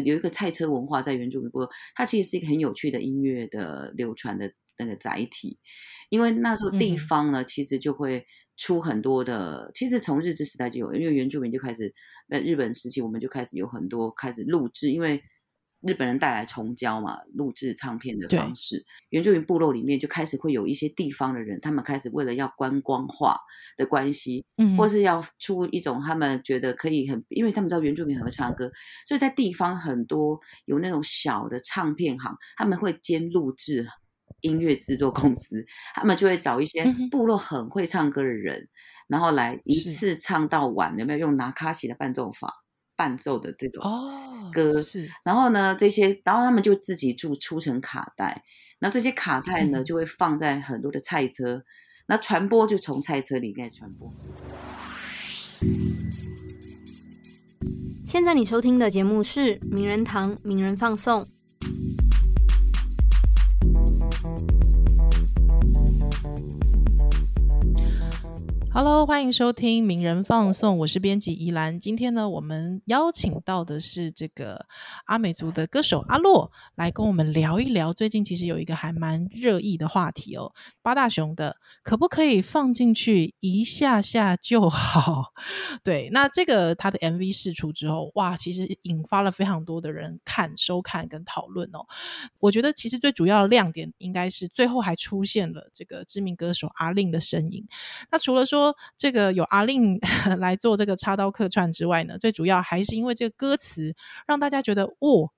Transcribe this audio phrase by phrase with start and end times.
[0.00, 5.58] 有一个菜车文化在原住民部落，它其实是一个很有趣的音乐的流传的那个载体。
[6.10, 8.26] 因为那时候地方呢，其实就会
[8.56, 11.94] 出很多的，其实从日治时代就有，因为原住民就开始，
[12.28, 15.22] 在日本时期我们就开始有很多开始录制，因为。
[15.86, 23.36] 日本人带来重胶嘛，录制唱片的方式，原住民部落里面就开始会有一些地方的人，他们开始为了要观光化
[23.76, 28.70] 的关系，嗯，或是要出一种他们觉得可以很，因为他们知道原住民很会唱歌，
[29.06, 33.86] 所以在地方很多有那种小的唱片行，他们会兼录制
[34.40, 38.68] 音乐制作公司，他们就会找一些部落很会唱歌的人，
[39.06, 41.18] 然后来一次唱到晚，有没有？
[41.18, 42.52] 用拿卡西的伴奏法？
[42.98, 43.80] 伴奏的这种
[44.52, 48.42] 歌，是，然后呢，这些，然后他们就自己做出成卡带，
[48.80, 51.62] 然后这些卡带呢，就会放在很多的菜车，
[52.06, 54.10] 那传播就从菜车里面传播。
[58.08, 61.24] 现在你收听的节目是名人堂名人放送。
[68.70, 71.80] Hello，欢迎收听名人放送，我是编辑依兰。
[71.80, 74.66] 今天呢，我们邀请到的是这个
[75.06, 80.52] 阿美族的歌手阿洛，来跟我们聊一聊最近其实有一个还蛮热议的话题哦，
[80.82, 85.32] 八大雄的可不可以放进去一下下就好？
[85.82, 91.80] 对，那这个他的 MV 释出之后，哇，其实引发了非常多的人看、收看跟讨论哦。
[92.38, 97.66] 我觉得其实最主要的亮点应该是最后还出现了这个知名歌手阿令的身影。
[98.12, 99.98] 那除了说说这个有阿令
[100.40, 103.94] 来做这个插刀客串之外呢，最主要还是因为这个歌词
[104.26, 105.30] 让大家觉得哦，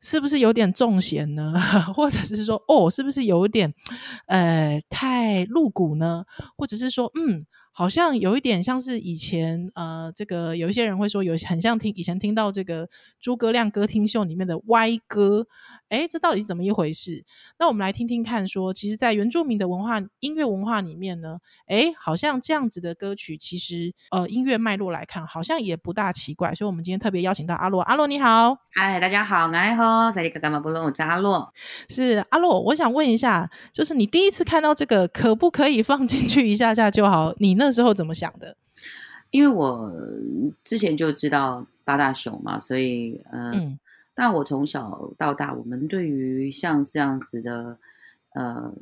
[0.00, 1.52] 是不是有点重险呢？
[1.94, 3.74] 或者是说哦，是不是有点
[4.26, 6.24] 呃太露骨呢？
[6.56, 7.46] 或者是说嗯。
[7.76, 12.88] 好像有一点像是以前，呃，这个有一些人会说有很像听以前听到这个
[13.20, 15.44] 诸葛亮歌厅秀里面的歪歌，
[15.88, 17.24] 哎，这到底是怎么一回事？
[17.58, 26.54] 那我们来听听看，说其实，在原住民的文化音乐文化里面呢，哎，好像这样子的歌曲，其实呃音乐脉络来看，好像也不大奇怪。
[26.54, 31.52] 所以，我们今天特别邀请到阿洛，阿洛你好，嗨，大家好，我好，萨利格干嘛不论我叫阿洛，
[31.88, 37.34] 是阿洛，我想问一下，就是你第一次看到这个，可不可以放进去一下下就好？
[37.38, 38.56] 你那时候怎么想的？
[39.30, 39.92] 因为我
[40.62, 43.80] 之前就知道八大熊嘛，所以嗯，
[44.14, 47.76] 但我从小到大，我们对于像这样子的
[48.36, 48.72] 呃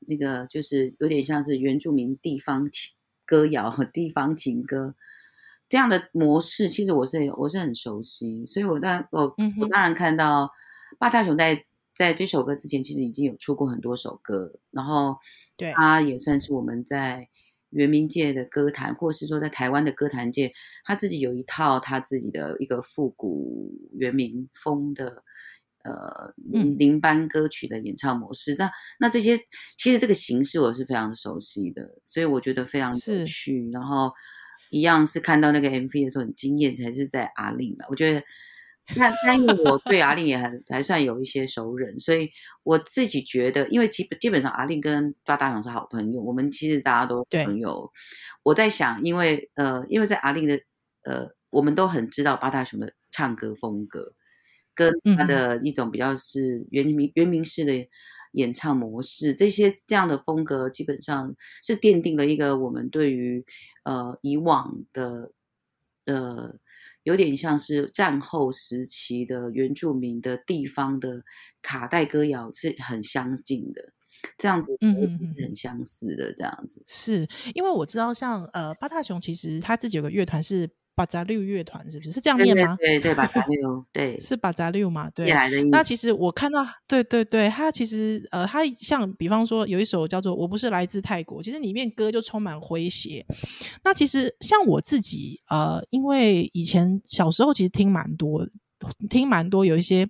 [0.00, 2.94] 那个，就是有点像是原住民地方情
[3.24, 4.94] 歌谣和地方情歌
[5.66, 10.50] 这样的模式，其实我是我是很熟悉，所以我当我我当然看到
[10.98, 11.64] 八大熊在
[11.94, 15.16] 在这首歌之前，其实已经有出过很多首歌，然后
[15.56, 17.30] 对他也算是我们在。
[17.72, 20.52] 原民界的歌坛，或是说在台湾的歌坛界，
[20.84, 25.24] 他自己有一套他自己的一个复古原民风的
[25.84, 26.32] 呃
[26.78, 28.54] 林班歌曲的演唱模式。
[28.58, 29.36] 那那这些
[29.76, 33.68] 其实这个形式我是非常熟悉的，所以我觉得非常有趣。
[33.72, 34.12] 然后
[34.70, 37.84] 一样是看到那个 MV 的时候很惊艳，才是在阿令的。
[37.88, 38.22] 我觉得。
[38.96, 42.28] 那但因为我对阿令也还还算有一些熟人，所以
[42.64, 47.90] 我自己觉得，因为基本基本上阿令跟八大雄是好朋友，我们其实大家都朋友。
[48.42, 50.60] 我在想，因为呃，因为在阿令的
[51.04, 54.14] 呃，我们都很知道八大雄的唱歌风格，
[54.74, 57.88] 跟他的一种比较是原名原名式的
[58.32, 63.44] 演唱模式，这些这样的风格基本上是奠定了一个我们对于
[63.84, 65.30] 呃以往的
[66.04, 66.56] 呃。
[67.04, 71.22] 有点像是战后时期的原住民的地方的
[71.62, 73.82] 卡带歌谣是很相近的，
[74.38, 76.82] 这样子，嗯嗯，很相似的这样子。
[76.86, 80.70] 是因为我知道，像呃八大雄其实他自己有个乐团是。
[80.94, 82.76] 巴扎六乐团是不是是这样念吗？
[82.78, 85.08] 对对， 巴扎六，对，是巴扎六嘛？
[85.10, 85.32] 对。
[85.70, 93.24] 那其实我看到，对对对，他其实呃，他像比方说有一首叫做《我不是来自泰国》，其实里面歌就充满诙谐。
[93.82, 98.46] 那其实像我自己呃，因为以前小时候其实听蛮多，
[99.08, 100.06] 听蛮多有一些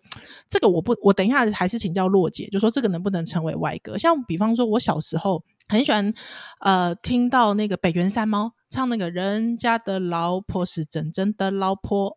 [0.48, 3.96] 这个我不，我等一下还是请教洛姐，就说这个能不能成为外歌？
[3.96, 6.12] 像比方说我小时候很喜欢
[6.60, 8.52] 呃，听到那个北原山猫。
[8.72, 12.16] 唱那个人家的老婆是真正的老婆，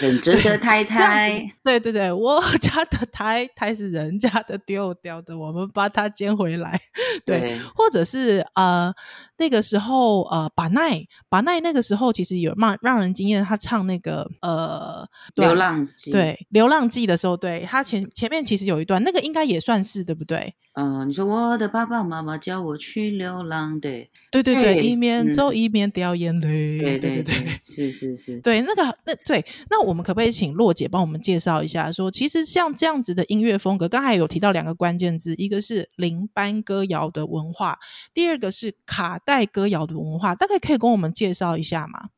[0.00, 1.44] 真正的太太。
[1.64, 6.80] 对对对，我家的太太是人家的丢掉的，我们把它捡回来。
[7.26, 8.94] 对，或者是呃
[9.38, 15.04] 那个时候呃把奈把奈那个时候其实有让让人惊艳，他唱那个呃
[15.34, 20.54] 流浪记，对流浪记的时候，对他前前面其实有一段，那个应该也算是对不对？
[20.74, 25.63] 嗯，你说我的爸爸妈妈叫我去流浪，对对对对，一面走一。
[25.68, 26.78] 避免掉眼泪。
[26.78, 31.90] 对对对对，是是是， 对，那个那对，那我们可不可以请洛姐帮我们介绍一下？
[31.90, 37.78] 说其实像这样子的音乐风格，刚才有提到两个关键字，一个是林班歌谣的文化，
[38.12, 42.08] 第二个是卡带歌谣的文化，大概可以跟我们介绍一下吗？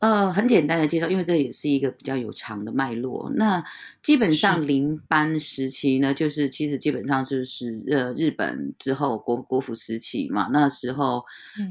[0.00, 3.30] 呃，很简单的介绍，因为这也是一个比较有长的脉络。
[3.36, 3.62] 那
[4.02, 11.22] 基本上林班时期呢，就是其实基本上就是呃日本之后国国府时期嘛，那时候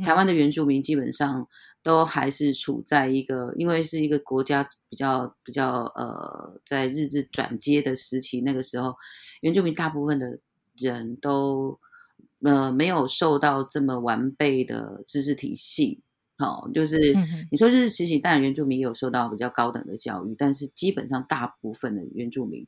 [0.06, 1.48] 台湾的原住民基本上
[1.82, 8.96] 都还是处在一个，因为是一个国家比较比较呃在日治转接的时期，那个时候
[9.42, 10.38] 原住民大部分的
[10.78, 11.80] 人都
[12.44, 16.02] 呃没有受到这么完备的知识体系。
[16.40, 16.98] 好，就是
[17.52, 22.66] 你说日治时期，当然原住民也有受到比较高等的教育，但是基本上大部分的原住民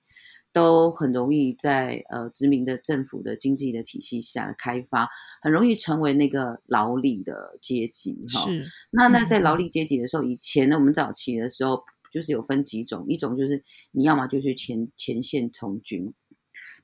[0.51, 5.07] 都很容易在呃殖民的政府的经济的体系下的开发，
[5.41, 8.19] 很容易成为那个劳力的阶级。
[8.33, 8.45] 哈，
[8.89, 11.81] 那那在劳力阶级的时候，以前呢，我们早期的时候
[12.11, 16.13] 就是有分几种，一种就是你要么就去前前线从军，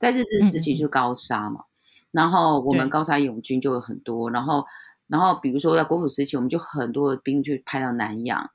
[0.00, 1.64] 在日治时期就高沙嘛，
[2.12, 4.64] 然后我们高沙勇军就有很多，然后。
[5.08, 8.50] 然后，比如说在国府时期，我们就很多的兵去派到南洋。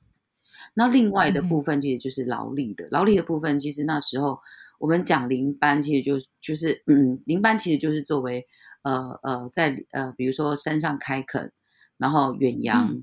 [0.74, 4.38] 那另外的部分其实就是劳力的，劳力的部分其实那时候
[4.78, 8.46] 我们讲林班，其实就就是嗯，林班其实就是作为
[8.82, 11.52] 呃呃在呃比如说山上开垦，
[11.98, 13.02] 然后远洋，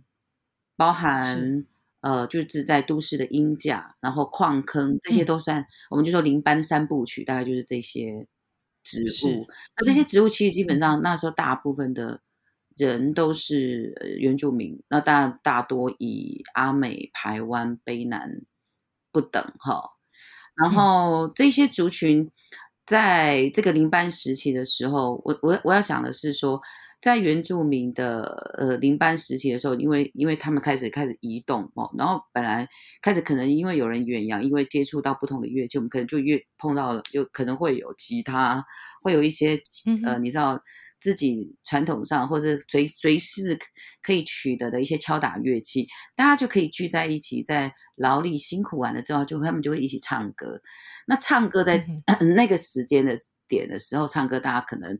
[0.77, 1.65] 包含
[1.99, 8.27] 呃就是在都市的鹰架，然后矿坑这些都算，我们就说林班三部曲，大概就是这些
[8.81, 9.45] 植物。
[9.77, 12.21] 那这些植物其实基本上那时候大部分的。
[12.87, 18.41] 人都是原住民，那当然大多以阿美、台湾、卑南
[19.11, 19.83] 不等哈。
[20.55, 22.29] 然后这些族群
[22.85, 26.59] 在这个林班时期的时候，我我我要讲的是说，
[26.99, 32.67] 在原住民的呃林班时期的时候，因为因为他们开始开始移动哦，然后本来
[33.01, 38.65] 开始可能因为有人远洋，因为接触到不同的乐器，我们可能就越碰到了，就可能会有吉他，
[39.03, 39.61] 会有一些
[40.05, 40.59] 呃，你知道。
[41.01, 43.57] 自己传统上或者随随时
[44.03, 50.61] 可以取得的一些敲打乐器，大家就可以聚在一起，在劳力辛苦完了之后，就他们就会一起唱歌。
[51.07, 51.83] 那唱歌在
[52.37, 53.17] 那个时间的
[53.47, 54.97] 点的时候唱歌，大家可能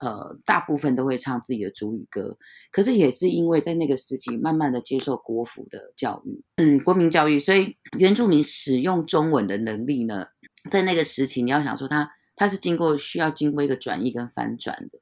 [0.00, 2.36] 呃大部分都会唱自己的主语歌。
[2.70, 10.26] 可是也是因为在那个时期慢慢的接受国府的教育，嗯，国民教育，所以原住民使用中文的能力呢，
[10.70, 14.98] 在那个时期你要想说他他是经过需要经过一个转译跟翻转的。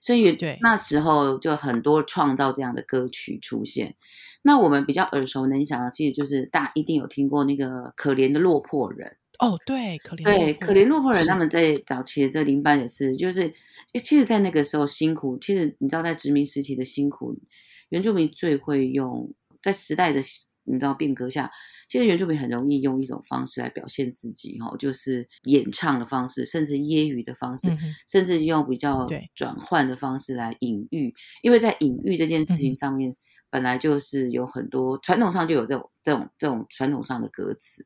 [0.00, 3.94] 所以那时候就很多创造这样的歌曲出现。
[4.42, 9.16] 那我们比较耳熟能详的，其实就是大家一定有听过那个《可怜的落魄人》
[9.46, 13.52] 哦，对，可怜对可怜落魄人，他们在早期的这林班也是，就是
[13.94, 17.36] 其实，在那个时候辛苦，其实你知道，在殖民时期的辛苦，
[17.90, 19.32] 原住民最会用，
[19.62, 20.20] 在时代的。
[20.64, 21.50] 你知道变革下，
[21.88, 27.68] 其实原住民很容易用一种方式来表现自己，哈，就是演唱的方式，甚至揶揄的方式，
[28.06, 31.12] 甚至用比较转换的方式来隐喻。
[31.42, 33.16] 因为在隐喻这件事情上面，
[33.50, 37.84] 本来就是有很多传统上就有这种这种这种传统上的歌词。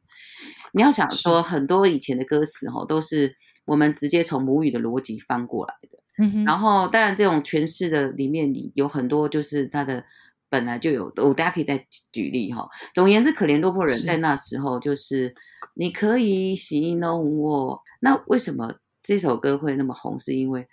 [0.73, 5.99] 你要想说，很多以前的歌词，哈，都是我们直接从母语的逻辑翻过来的。
[6.17, 10.05] 嗯然后，当然这种诠释的里面，里有很多就是它的。
[10.49, 12.69] 本来就有，我大家可以再举例哈。
[12.95, 15.35] 总而言之，可怜落魄人在那时候就是
[15.75, 17.81] 你可以戏弄我。
[18.01, 18.73] 那为什么
[19.03, 20.17] 这首歌会那么红？
[20.19, 20.65] 是因为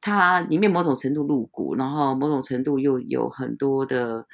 [0.00, 4.26] 它里面某种程度露骨，然后某种程度又有很多的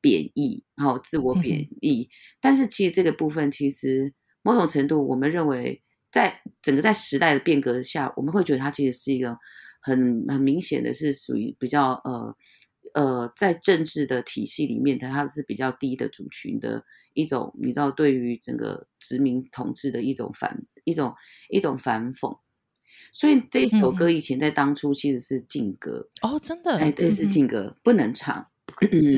[0.00, 2.08] 贬义，然后自我贬义。
[2.40, 9.36] 但是其实这个部分，其实某种程度，我们认为在整个在时代的变革下，我们会觉得它其实是一个
[9.82, 12.34] 很很明显的是属于比较呃。
[12.96, 21.14] 呃，在政治的体系里面，它它是比较低的族群的一种，你知道，对于整个殖民统治的一种反一种
[21.50, 22.38] 一种反讽。
[23.12, 28.46] 所以这首歌以前在当初其实是禁歌哦，真的，哎，对，是禁歌，不能唱。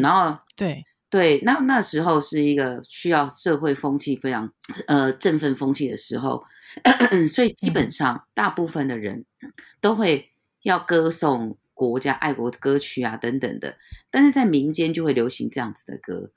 [0.03, 4.53] 然后，对对，那那时候是一个需要社会风气非常
[4.89, 6.43] 呃振奋风气的时候，
[7.33, 9.25] 所以基本上大部分的人
[9.81, 10.33] 都会
[10.65, 11.57] 要歌颂。
[11.87, 13.79] 国家爱国歌曲啊，等等的，
[14.11, 16.33] 但是在民间就会流行这样子的歌。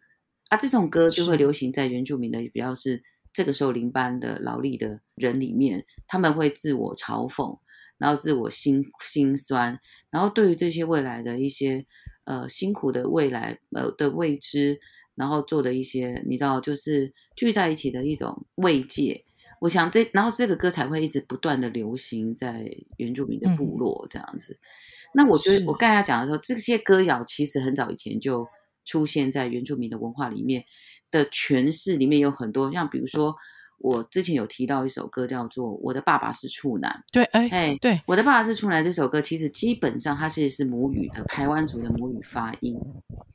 [0.50, 3.01] 啊，这种歌就会流行在原住民的比较是
[3.33, 7.57] 这个时候林班的劳力的人里面，他们会自我嘲讽，
[7.98, 9.79] 然后自我心心酸，
[10.12, 11.86] 然后对于这些未来的一些
[12.25, 14.79] 呃辛苦的未来呃的未知，
[15.15, 19.25] 然后做的一些你知道就是聚在一起的一种慰藉，
[19.61, 24.57] 我想这然后这个歌才会一直不断的流行在原住民的部落这样子。
[25.13, 28.47] 那我觉得我刚才讲的时候，这些歌谣其实很早以前就
[28.85, 30.65] 出现在原住民的文化里面
[31.11, 33.35] 的诠释里面有很多，像比如说
[33.77, 42.79] 我之前有提到一首歌叫做《我的爸爸是处男》，对，哎，哎，对，我的爸爸是处男这首歌，其实基本上它是是母语的台湾族的母语发音，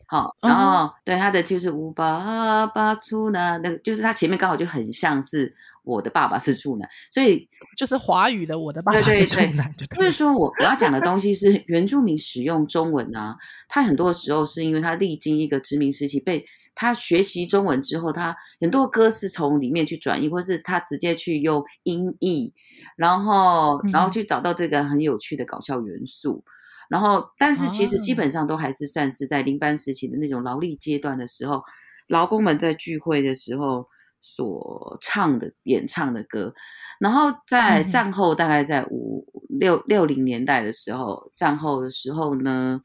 [0.06, 5.54] 好，然后对他的就是我爸爸处男，那个就是他前面刚好就很像是
[5.86, 9.86] 我的爸爸是处男，所以就是华语的我的爸爸是处男，就。
[9.96, 13.36] 就是说我我要讲的东西是原住民使用中文啊，
[13.68, 22.52] 他很多时候是因为他历经一个殖民时期，被他学习中文之后，他很多歌是从里面去转译，或是他直接去用音译，
[22.96, 24.10] 然后然后嗯。
[24.10, 26.44] 去找到这个很有趣的搞笑元素。
[26.88, 28.16] 然后，但是其实基啊。
[28.16, 31.62] 本上都还是算是在林班时期的那种劳力阶段的时候，
[32.06, 33.88] 劳工们在聚会的时候
[34.26, 36.52] 所唱的、演唱的歌。
[36.98, 39.24] 然后在战后，大概在五
[39.60, 42.80] 六六零年代的时候，战后的时候呢，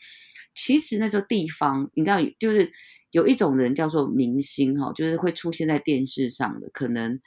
[0.54, 2.72] 其实那时候地方，你知道，就是
[3.10, 7.20] 有一种人叫做明星哈，就是会出现在电视上的，可能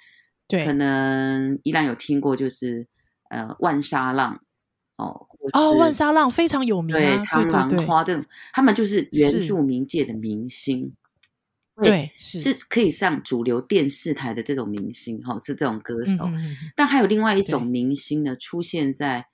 [0.46, 0.64] 对。
[0.64, 2.86] 可能依然有听过，就是
[3.30, 4.40] 呃万沙浪
[4.96, 7.78] 哦，哦，万沙浪非常有名对啊，螳螂对。
[7.78, 10.94] 对花这种，他们就是原住民界的明星，
[11.82, 16.12] 对是是可以上主流电视台的这种明星哈，是这种歌手。
[16.12, 19.26] 嗯嗯嗯嗯但还有另外一种明星呢，出现在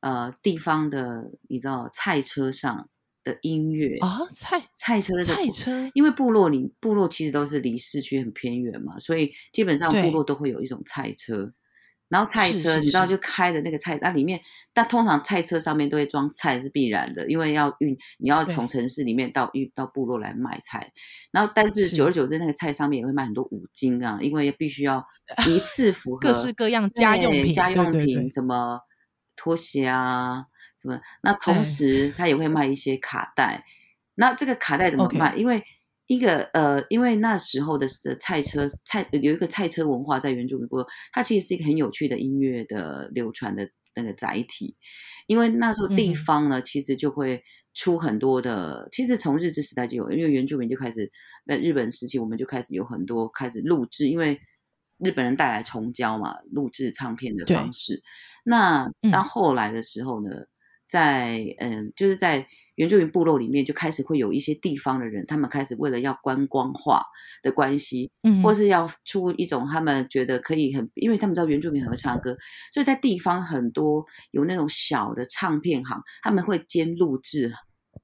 [0.00, 2.88] 呃地方的，你知道菜车上
[3.24, 11.52] 的音乐啊，菜菜车的菜车因为部落里部落其实都是离市区很偏远嘛，所以基本上部落都会有一种菜车。
[12.08, 14.40] 然后菜车，你知道就开的那个菜，那里面，
[14.72, 20.90] 但通常菜车上面都会装菜是必然的，因为要运，你要对从城市里面到运到部落来卖菜。
[21.32, 25.04] 然后，但是是久而久之，那个菜上面也会卖很多五金啊，因为必须要
[25.46, 28.80] 一次符合各式各样家用品，家用品什么
[29.36, 30.44] 拖鞋啊，
[30.80, 30.98] 什么。
[31.22, 33.64] 那同对时，他也会卖一些卡带。
[34.14, 35.36] 那这个卡带怎么卖？
[35.36, 35.62] 因为
[36.08, 44.74] 一个呃，因为那时候的的菜车菜有一个菜车文化在原住民部落，它其实是一个很有趣的音乐的流传的那个载体。
[45.26, 47.42] 因为那时候地方呢，其实就会
[47.74, 51.12] 出很多的，其实从日治时代就有，因为原住民就开始
[51.46, 54.40] 在日本时期，我们就开始有很多开始录制，因为
[54.96, 58.02] 日本人带来重胶嘛，录制唱片的方式。
[58.44, 60.30] 那嗯到后来的时候呢，
[60.86, 67.02] 在嗯，就是在原住民部落里面，就开始会有一些地方的人，他们开始为了要观光化
[67.42, 72.36] 的关系，嗯或是要出一种他们觉得可以很，因为他们知道原住民很会唱歌，
[72.72, 77.52] 所以在地方很多有那种小的唱片行，他们会兼录制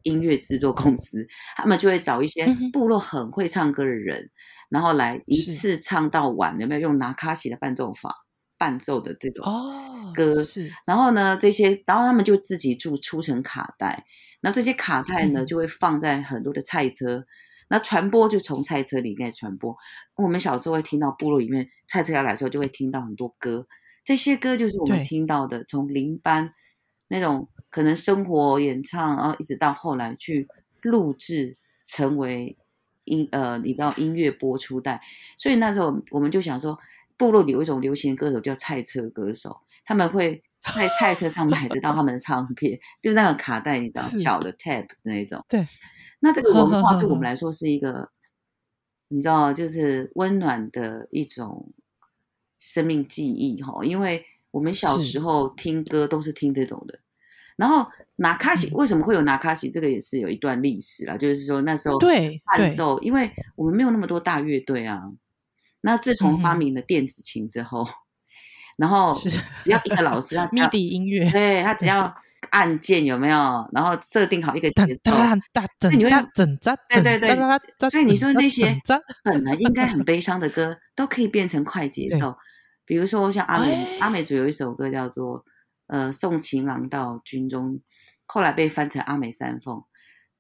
[0.03, 1.25] 音乐制作公司，
[1.57, 4.29] 他们就会找一些部落很会唱歌的人，
[4.69, 8.13] 然后来一次唱到晚，有没有用拿卡西的伴奏法
[8.59, 10.43] 伴奏的这种哦歌。
[10.43, 10.71] 是。
[10.87, 14.07] 然后呢，这些，然后他们就自己出出成卡带，
[14.41, 15.47] 那这些卡带呢嗯。
[15.47, 17.27] 就会放在很多的菜车，
[17.69, 19.77] 那传播就从菜车里面传播。
[20.17, 23.67] 我们小时候会听到部落里面菜车要来的时候，就会听到很多歌，
[24.05, 26.55] 这些歌就是我们听到的，从林班
[27.09, 30.47] 那种可能生活演唱，然后一直到后来去
[30.83, 31.57] 录制
[31.87, 32.57] 成为
[33.05, 35.01] 音呃，你知道音乐播出带，
[35.37, 36.79] 所以那时候我们就想说，
[37.17, 40.43] 部落里有一种流行歌手叫菜车歌手，他们会
[40.75, 45.45] 在菜车上买得到他们的唱片，就是那个卡带，你知道小的 tape 那一种。
[45.49, 45.67] 对，
[46.21, 48.11] 那这个文化对我们 来说是一个，
[49.09, 51.73] 你知道，就是温暖的一种
[52.57, 56.99] 生命记忆哈，因为我们小时候听歌都是听这种的。
[57.57, 57.87] 然后
[58.17, 59.71] 拿卡西嗯为什么会有拿卡西？
[59.71, 65.03] 这个也是有一段历史啦，就是说那时候伴奏，因为我们没有那么多大乐队啊。
[65.83, 67.87] 那自从发明了电子琴之后，
[68.77, 69.13] 然后
[69.63, 72.15] 只要一个老师，他只要 MIDI 音乐，对他只要
[72.51, 78.77] 按键有没有，然后设定好一个节奏，哒哒整你会扎整扎，对对对所以你说那些
[79.23, 82.37] 本来应该很悲伤的歌，都可以变成快节奏。
[82.87, 85.43] 比如说像阿美、哎阿美族有一首歌叫做
[85.87, 87.73] 呃《送情郎到军中》，
[88.27, 89.83] 后来被翻成阿美三凤。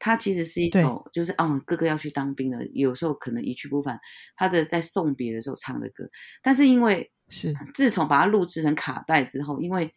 [0.05, 3.99] 它其实是一对首，就是哦，哥哥要去当兵了，有时候可能一去不返。
[4.37, 6.07] 他的在送别的时候唱的歌，
[6.43, 9.91] 但是因为是自从把它录制成卡带之后，因为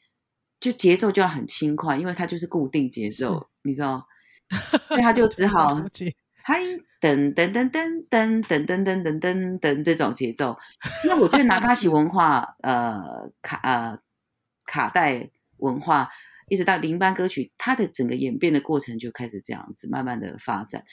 [0.62, 4.08] 就节奏就要很轻快，因为它就是固定节奏，你知道，
[4.88, 6.62] 所以他就只好了解嗨
[7.02, 10.58] 噔噔噔噔噔噔噔噔噔噔噔这种节奏。
[11.04, 14.00] 那我觉得 拿卡西文化，呃卡呃
[14.66, 16.10] 卡带文化，
[16.50, 20.84] 一直到林班歌曲，它的整个演变的过程就开始这样子慢慢的发展。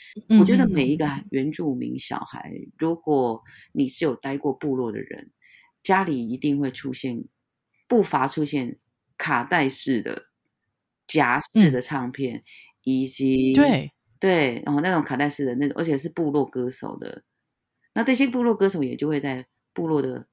[0.41, 1.25] 我觉得嗯每一个嗯。
[1.31, 3.43] 原住民小孩，如果
[3.73, 5.31] 你是有待过部落的人，
[5.83, 7.25] 家里一定会出现
[7.87, 8.79] 不乏出现
[9.17, 10.27] 卡带式的
[11.07, 11.73] 夹式嗯。
[11.73, 12.43] 的唱片，
[12.83, 13.91] 以及对。
[14.21, 17.25] 对，然后那种卡带式的那种，而且是部落歌手的，
[17.93, 20.27] 那这些部落歌手也就会在部落的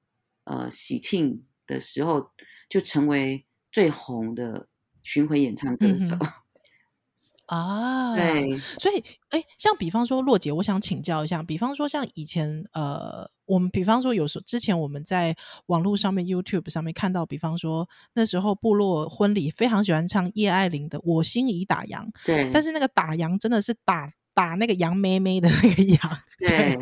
[0.46, 2.32] 呃喜庆的时候，
[2.70, 4.70] 就成为最红的
[5.04, 6.16] 巡回演唱歌手。
[7.48, 26.00] 啊，对，所以，哎，像比方说，洛姐，我想请教一下，比方说，像以前，呃，我们比方说，有时候之前我们在网络上面 YouTube 上面看到，比方说那时候部落婚礼非常喜欢唱叶爱玲的《我心已打烊》，对，但是那个打烊真的是打打那个杨妹妹的那个羊，
[26.40, 26.78] 对，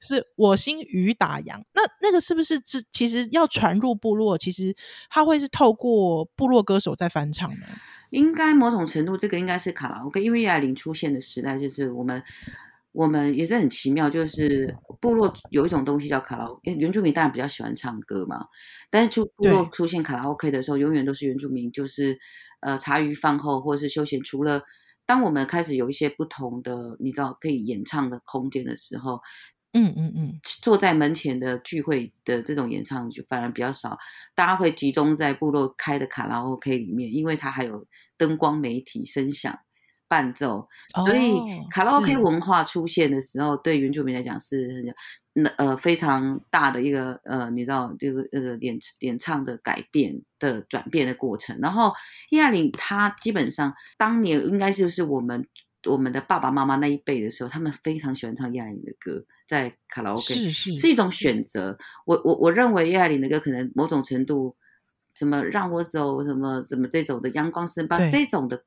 [0.00, 1.62] 是我心雨打羊。
[1.74, 4.74] 那那个是不是是其实要传入部落，其实
[5.10, 7.66] 它会是透过部落歌手在翻唱呢？
[8.10, 12.22] 应该某种程度，这个应该是卡拉 OK，因为叶爱玲出现的时代，就是我们
[12.92, 18.46] 我们也是很奇妙，就是部落有一种东西叫卡拉 OK，原住民当然比较喜欢唱歌嘛，
[18.88, 22.18] 但是就部落出现卡拉 OK 的时候，永远都是原住民，就是
[22.60, 24.62] 呃茶余饭后或者是休闲，除了
[25.06, 29.20] 当我们开始有一些不同的你知道可以演唱的空间的时候。
[29.78, 33.98] 嗯嗯嗯，坐在门前的聚会的这种演唱就反而比较少，
[34.34, 37.86] 大家会集中在部落开的卡拉 OK 里面，因为它还有
[38.16, 39.54] 灯光、媒体、声响、
[40.08, 40.68] 伴奏，
[41.04, 41.34] 所以
[41.70, 44.84] 卡拉 OK 文化出现的时候，对原住民来讲是
[45.32, 51.58] 那呃非常大的一个呃，你知道这个呃演演唱的改变的转变的过程。
[51.60, 51.92] 然后
[52.30, 55.46] 叶爱玲她基本上当年应该就是我们。
[55.88, 61.78] 我们的爸爸妈妈那一辈的时候，他们非常喜欢唱叶爱玲的歌，在卡拉 OK 是是是一种选择。
[62.04, 64.56] 我我我认为叶爱玲的歌可能某种程度，
[65.14, 68.64] 什么让我走，什么什么这种的阳光升班这种的。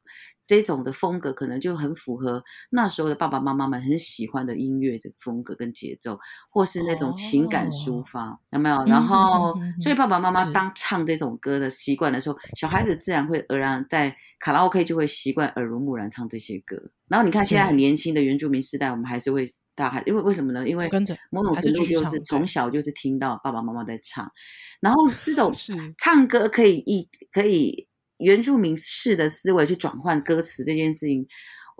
[0.49, 6.17] 这种的风格可能就很符合那时候的爸爸妈妈们很喜欢的音乐的风格跟节奏，
[6.49, 8.83] 或是那种情感抒发，有没有？
[8.87, 16.81] 然后，所以爸爸妈妈当唱这种歌的习惯的时候，小孩子自然会而然在卡拉 OK 就会习惯耳濡目染唱这些歌。
[17.07, 20.67] 然后你看现在很年轻的原住民时代，我们还是会大孩，因为为什么呢？
[20.67, 20.89] 因为
[21.29, 24.27] 某种程度就是从小就是听到爸爸妈妈在唱，
[24.79, 25.51] 然后这种
[25.99, 27.87] 唱歌可以一可以。
[28.19, 31.25] 原住民式的思维去转换歌词这件事情，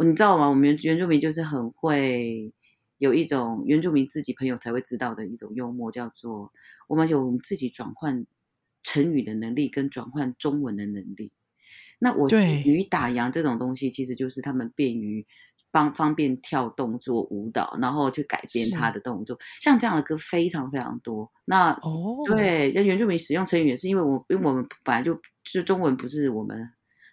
[0.03, 0.47] 你知道吗？
[0.47, 2.51] 我们原住民就是很会
[2.97, 6.51] 有一种原住民自己朋友才会知道的一种幽默，叫做
[6.87, 8.25] 我们有自己转换
[8.83, 11.31] 成语的能力跟转换中文的能力。
[11.99, 15.27] 那我语打烊这种东西，其实就是他们便于
[15.71, 19.37] 方方便跳动作舞蹈，然后去改编他的动作。
[19.61, 21.31] 像这样的歌非常非常多。
[21.45, 25.19] 那哦，对，那原住民使用成语也是因为我，因为我们本来就。
[25.45, 26.69] 是中文不是我们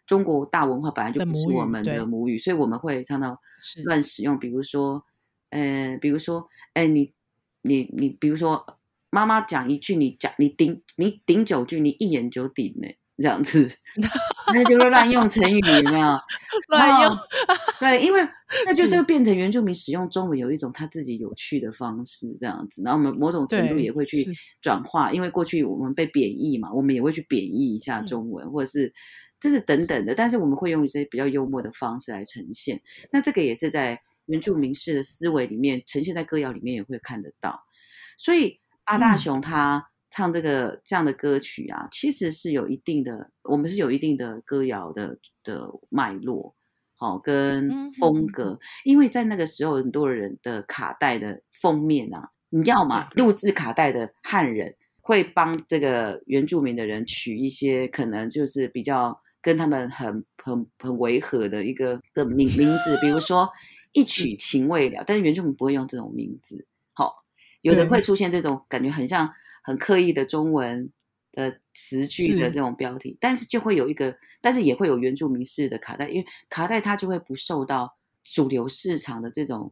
[0.07, 3.39] 中国大文化本来就不是我们的母语，所以我们会常常
[3.85, 4.39] 乱使用。
[4.39, 5.03] 比如说，
[5.49, 7.15] 呃，比如说，哎，你
[7.63, 13.67] 你你，比如说，妈妈讲一句，你讲你顶你顶九句，你一言九鼎呢，这样子，
[14.53, 16.19] 那就是乱用成语，有没有？
[16.69, 17.19] 乱用，
[17.81, 18.21] 对，因为
[18.67, 22.83] 那就是变成原住民使用中文有一种他自己有趣的方式，这样子。
[22.83, 24.27] 然后我们某种程度也会去
[24.61, 28.93] 转化，因为过去我们被贬义嘛，我们也会去贬义一下中文，或者是
[29.41, 30.15] 这是等等的。
[30.15, 32.81] 但是我们会用一些比较幽默的方式来呈现。
[33.11, 37.63] 那这个也是在原住民式的思维里面呈现在歌谣里面也会看得到。
[38.19, 46.55] 所以阿大雄他唱这个这样的歌曲啊，其实是有一定的，我们是有一定的歌谣的的脉络。
[46.99, 63.47] 好，跟风格，因为在那个时候，很多人的卡带的封面啊，你要嘛录制卡带的汉人会帮这个原住民的人取一些可能就是比较跟他们很很很违和的一个的名名字，比如说
[63.93, 66.67] 一曲情未了，但是原住民不会用这种名字。
[66.95, 67.13] 好，
[67.61, 69.31] 有的会出现这种感觉很像
[69.67, 70.91] 很刻意的中文。
[71.33, 79.71] 的词句的那种标题，但是就会有一个，但是也会有原住民式的卡带，因为卡带它就会不受到主流市场的这种，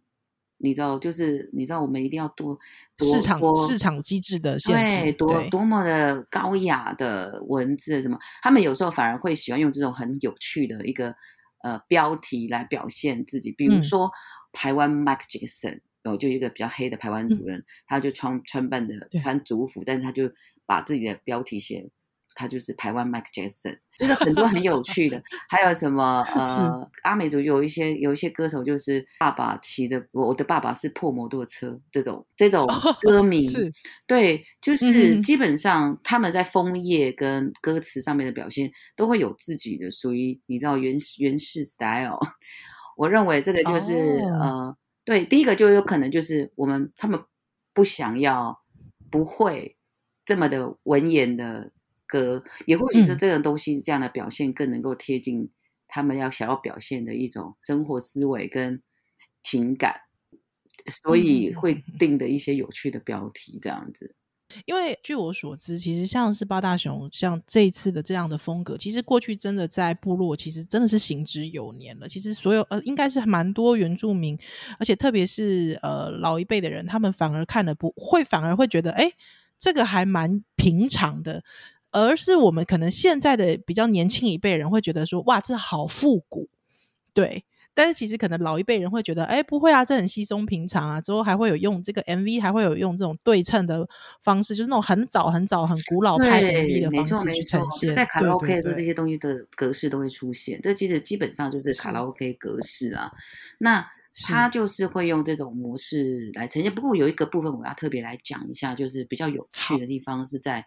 [0.59, 2.59] 你知道，就是你知道，我们一定要多
[2.99, 11.15] 市场市场机制的限制，多多么的高雅的文字什么，他们有时候反而会喜欢用这种很有趣的一个
[11.63, 14.11] 呃标题来表现自己，比如说
[14.53, 20.31] 台湾 Mike Jackson，有就一个比较黑的台湾主人，他就穿穿扮的穿族服，但是他就。
[20.67, 21.87] 把自己的标题写，
[22.35, 32.67] 他就是台湾 Mike Jackson，就是很多很有趣的，还有什么 呃，阿美族有一些有一些歌手，就是爸爸骑着我的爸爸是破摩托车这种这种
[33.03, 33.47] 歌名，
[34.07, 42.19] 对，就是基本上他们在枫叶跟歌词上面的表现都会有自己的属于你知道原原始 style。
[42.97, 43.93] 我认为这个就是
[44.41, 47.23] 呃，对，第一个就有可能就是我们他们
[47.73, 48.63] 不想要
[49.11, 49.77] 不会。
[50.27, 51.71] 这么的文言的
[52.07, 55.51] 歌，也或许是这种东西这样的表现更能够贴近
[55.87, 58.83] 他们要想要表现的一种生活思维跟
[59.43, 60.01] 情感，
[60.87, 64.15] 所以会定的一些有趣的标题这样子。
[64.65, 72.09] 因为据我所知，其实像是八大熊像这一次的这样的风格，其实过去真的在部落其实真的是行之有年了。
[72.09, 74.39] 其实所有呃，应该是蛮多原住民，
[74.79, 79.11] 而且特别是呃老一辈的人，他们反而看了不会，反而会觉得哎，
[79.59, 81.43] 这个还蛮平常的。
[81.91, 86.49] 而是我们可能现在的比较年轻一辈人会觉得说，哇，这好复古，
[87.13, 87.45] 对。
[87.75, 91.01] 但是其实可能老一辈人会觉得，哎，不会啊，这很稀松平常啊。
[91.01, 93.87] 之后还会有用这个 MV，还会有用这种对称的
[94.23, 97.93] 方式，就是那种很早很早、很古老拍 MV 的方式去呈现。
[97.93, 100.61] 在卡拉 OK 的时候，这些东西的格式都会出现。
[100.63, 103.11] 这其实基本上就是卡拉 OK 格式啊。
[103.59, 103.85] 那
[104.27, 106.73] 他就是会用这种模式来呈现。
[106.73, 110.65] 不过有一个部分我要特别来讲一下，就是比较有趣的地方是在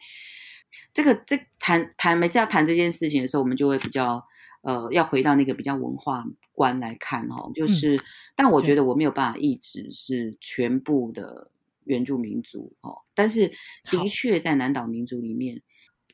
[0.93, 4.21] 这个这谈谈每次要谈这件事情的时候，我们就会比较。
[4.63, 6.25] 呃，要回到那个比较文化
[6.57, 7.95] 观来看哦，就是，
[8.35, 11.51] 但我觉得我没有办法一直是全部的
[11.83, 13.47] 原住民族哦，但是
[13.91, 15.61] 的确在南岛民族里面，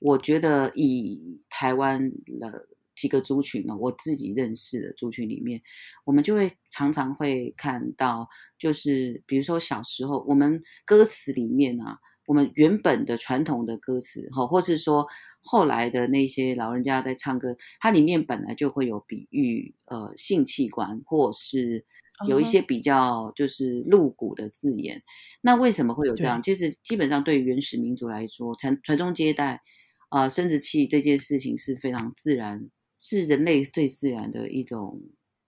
[0.02, 5.62] 我觉得以台湾的几个族群呢，我自己认识的族群里面，
[6.04, 8.28] 我们就会常常会看到，
[8.58, 11.98] 就是比如说小时候我们歌词里面啊。
[12.26, 15.06] 我们原本的传统的歌词，哈，或是说
[15.42, 21.86] 后来的那些老人家在唱歌，它里面本来就会有比喻，呃，性器官，或是
[22.28, 25.04] 有一些比较就是露骨的字眼。
[25.42, 26.42] 那为什么会有这样？
[26.42, 29.62] 其实基本上对原始民族来说，传传宗接代，
[30.10, 35.02] 啊，生殖器这件事情是非常自然，是人类最自然的一种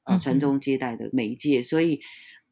[0.03, 2.01] 呃传宗接代的媒介，所以。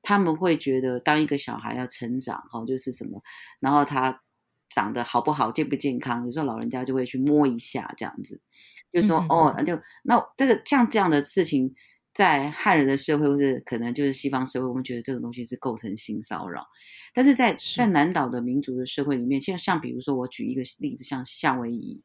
[0.04, 3.20] 他们会觉得，当一个小孩要成长，哈，就是什么，
[3.60, 4.22] 然后他
[4.70, 8.39] 长得好不好，健不健康，有时候老人家就会去摸一下，这样子，
[8.92, 11.74] 就说哦，就那这个像这样的事情，
[12.13, 16.68] 在汉人的社会或者可能就是西方社会，我们觉得这个东西是构成性骚扰，
[17.13, 22.04] 但是在在南岛的民族的社会里面，像像比如说我举一个例子，像夏威夷。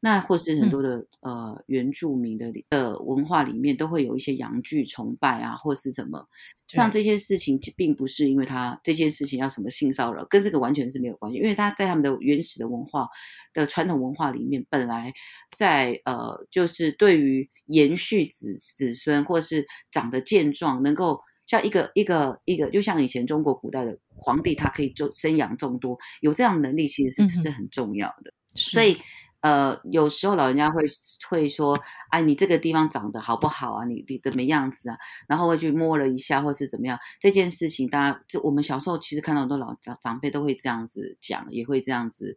[0.00, 6.28] 那或是很多的呃原住民的呃文化里面都会有一些阳具崇拜啊，或是什么，
[6.68, 13.08] 像这些事情并不是因为他这件事情要什么性骚扰，跟这个完全是没有关系，因为他在他们的原始的文化
[13.52, 15.12] 的传统文化里面，本来
[15.50, 28.98] 在呃就是对于延续子子孙或是长得健壮，能够像一个一个一个，就像以前中国古代的皇帝，他可以就生养众多，有这样能力其实是是很重要的，所以。
[29.46, 30.82] 呃，有时候老人家会
[31.30, 31.78] 会说，
[32.10, 33.84] 哎，你这个地方长得好不好啊？
[33.84, 34.96] 你你怎么样子啊？
[35.28, 36.98] 然后会去摸了一下，或是怎么样？
[37.20, 42.36] 这件事情，大家就我们小时候其实看到很多老长长辈都会这样子讲，也会这样子。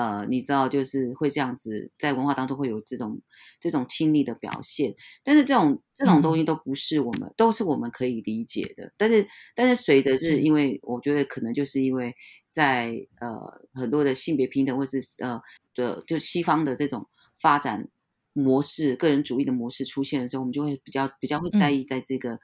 [0.00, 3.20] 呃，你知道，就是会这样子，在文化当中会有这种
[3.60, 8.90] 这种亲昵的表现，但是这种这种东西都不是我们，都是我们可以理解的。
[8.96, 12.14] 但是，但是随着是因为，我觉得可能就是因为
[12.48, 13.38] 在呃
[13.74, 15.38] 很多的性别平等，或是呃
[15.74, 17.06] 的就西方的这种
[17.42, 17.86] 发展
[18.32, 22.38] 模式、个人主义的模式出现的时候，我们就会比较比较会在意在这个。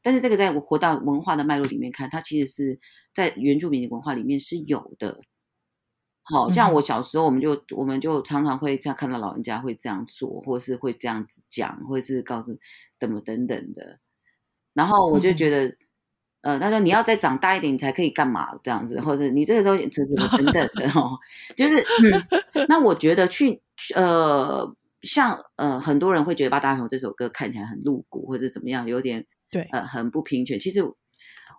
[0.00, 2.80] 但是这个在我活到文化的脉络里面看，它其实是
[3.12, 5.20] 在原住民的文化里面是有的。
[6.24, 12.56] 好像我小时候，我们就我们就常常会这样看到老人家会这样做，或是会这样子讲，或是告诉
[12.98, 13.98] 怎么等等的。
[14.72, 15.76] 然后我就觉得，
[16.42, 21.18] 呃，他说你要再长大一点，你才可以干嘛这样子，或者你这个时候什么等等的哦，
[21.56, 21.84] 就是。
[22.68, 23.60] 那我觉得去
[23.96, 30.58] 呃，像呃，很多人会觉得《八大雄》这首歌看起来很露骨，或者怎么样，有点对呃很不平权。
[30.60, 30.82] 其实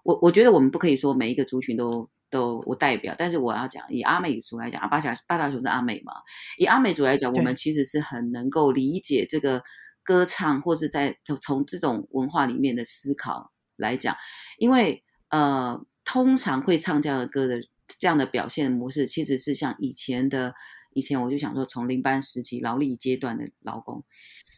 [0.04, 2.10] 我我觉得我们不可以说每一个族群都。
[2.34, 6.14] 都我代表，但是我要讲以阿美族来讲，阿巴小八大熊是阿美嘛？
[6.58, 9.62] 以阿美族来讲，我们其实是很能够理解这个
[10.04, 14.16] 歌唱，或是在从从这种文化里面的思考来讲，
[14.58, 17.62] 因为呃，通常会唱这样的歌的
[18.00, 20.54] 这样的表现模式，其实是像以前的
[20.94, 24.04] 以前，我就想说，从零班时期劳力阶段的劳工，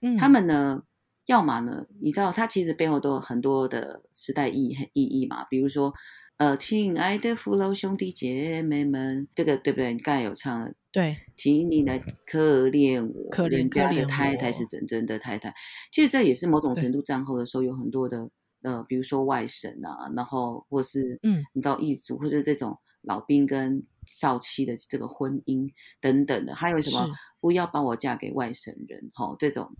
[0.01, 0.81] 嗯，他们呢，
[1.25, 5.93] 要么呢，你知道，他其实背后都有很多的时代意意义嘛，比如说。
[6.37, 9.93] 呃，亲爱的父老兄弟姐妹们，这个对不对？
[9.93, 15.55] 你刚才有唱了，对，请你来可怜我，可怜家的太太是真正的太太。
[15.93, 18.29] 其实这也是某种程度战后的时候有很多的，
[18.63, 27.07] 呃，比如说外省啊，然后或是嗯，你到异族或者这种老兵跟少妻的这个婚姻等等的，还有什么
[27.39, 29.73] 不要把我嫁给外省人，哈，这种。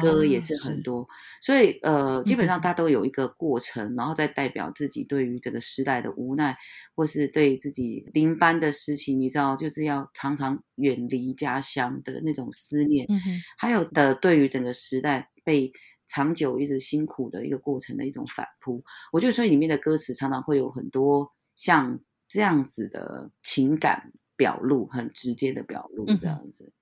[0.00, 1.06] 歌也是很多，
[1.42, 6.56] 所以呃，基本上它都有一个过程，然后再代表自己对于这个时代的无奈，
[6.94, 13.20] 或是对自己临班的事情，你知道，就是要常常远离家乡的那种思念，嗯
[13.58, 15.70] 还有的对于整个时代被
[16.06, 18.82] 长久一直辛苦的一个过程的一种反扑。
[19.12, 26.72] 我觉得所以里面的歌词常常会有很多像这样子的情感表露，很直接的表露这样子。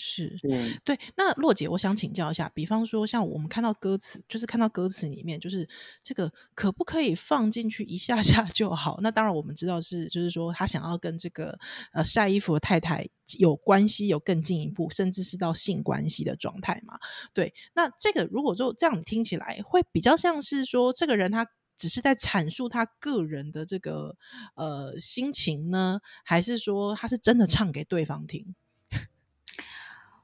[0.00, 5.68] 是对对，那洛姐，我想请教一下，比方说像我们看到歌词，就是看到歌词里面，就是
[6.02, 8.98] 这个可不可以放进去一下下就好？
[9.02, 11.58] 那当然我们知道是，就是说他想要跟这个
[11.92, 13.06] 呃晒衣服的太太
[13.38, 16.98] 有关系，有更进一步，甚至是到性关系的状态嘛？
[17.34, 24.14] 对，那这个如果说这样听起来，会比较像是说这个人他只是在阐述他个人的这个
[24.54, 28.54] 呃心情呢，还是说他是真的唱给对方听？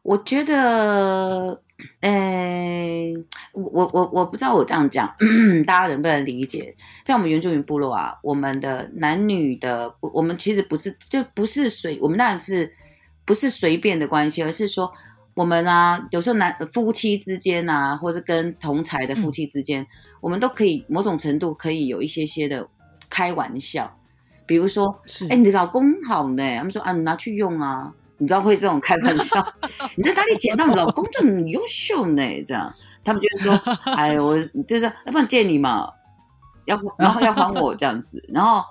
[0.07, 1.61] 我觉得，
[1.99, 3.13] 呃，
[3.53, 5.13] 我我我我不知道我这样讲，
[5.67, 6.73] 大家能不能理解？
[7.05, 12.73] 在我们原住民部落啊，我们的男女的，我们其实不是就不是随，我们当然是
[13.25, 14.93] 不是随便的关系，而是说
[15.35, 19.85] 我们啊，有时候男夫妻之间啊，或是跟同才的夫妻之间，
[20.21, 22.69] 我们都可以某种程度可以有一些些的
[23.11, 23.99] 开玩笑，
[24.47, 27.93] 比如说，哎，你的老公好呢，他们说啊，你拿去用啊。
[28.19, 29.47] 你知道会这种开玩笑？
[29.97, 32.23] 你在哪里捡到老公就很优秀呢？
[32.47, 32.73] 这样
[33.05, 35.89] 他们就会说：“哎，我就是要不然借你嘛，
[36.65, 38.25] 要然后要还我这样子。
[38.33, 38.63] ”然后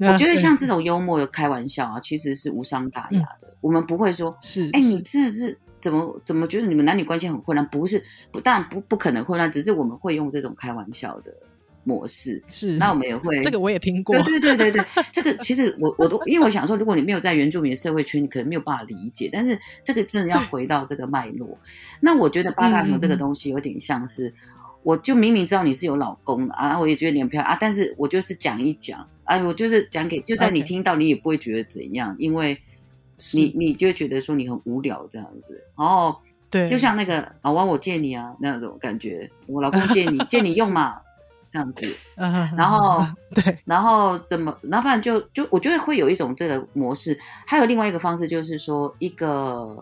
[0.00, 3.56] 我觉得像这种幽默的开玩笑啊，其实是无伤大雅的。
[3.60, 11.32] 我们不会说：“是哎，你真的是怎么怎么觉得你们男女关系很混乱？”不是，不但不不可能混乱，只是我们会用这种开玩笑的。
[11.84, 12.42] 模式。
[12.48, 19.30] 是，那我们也会这个我也听过，对对对对对， 这个其实我我都因为我想说，如果你没有在原住民的社会圈，你可能没有办法理解。
[19.32, 21.58] 但是这个真的要回到这个脉络。
[22.00, 24.32] 那我觉得八大熊这个东西有点像是，
[24.82, 32.58] 我就明明知道你是有老公的啊，我也觉得你很漂亮啊，但是我就是讲一讲，哎，我就是讲给，就算你听到，你也不会觉得怎样，因为
[33.32, 35.62] 你你就会觉得说你很无聊这样子。
[35.76, 36.16] 然后
[36.50, 41.00] 对，就像那个老王，我借你啊那种感觉，我老公借你 借你用嘛。
[41.54, 49.78] 这样子， 然后对， 然后怎么，然后不然就就我觉得会有一种这个模式，还有另外一个方式，就是说一个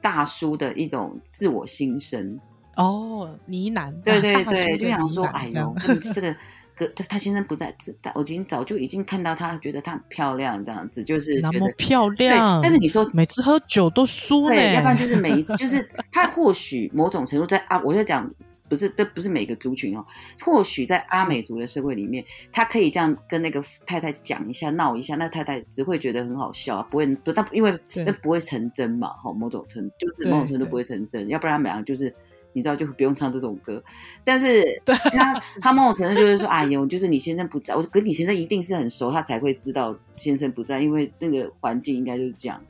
[0.00, 2.38] 大叔的一种自我心声
[2.76, 5.74] 哦，呢喃，对对对，就想说，哎呦，
[6.14, 6.32] 这个
[6.76, 18.30] 哥他他先生不在，他我已经早就已经看到他，觉得他很漂亮，这样子就是那么漂亮，但是你说每次喝酒都输对，要不然就是每一次，就是他或许某种程度在啊，我在讲。
[18.68, 20.04] 不是，这不是每个族群哦。
[20.44, 32.14] 或许在阿美族的社会里面，他可以这样跟那个太太讲一下、闹一下，那太太只会觉得很好笑，啊不会不，但因为那不会成真嘛，哈，某种程就是某种程度不会成真，要不然他们两个就是
[32.52, 33.82] 你知道就不用唱这种歌。
[34.24, 42.60] 但是他他某种程度就是说，哎呦，就是你先生不在，我跟你先生一定是很熟，他才会知道先生不在，因为那个环境应该就是这样。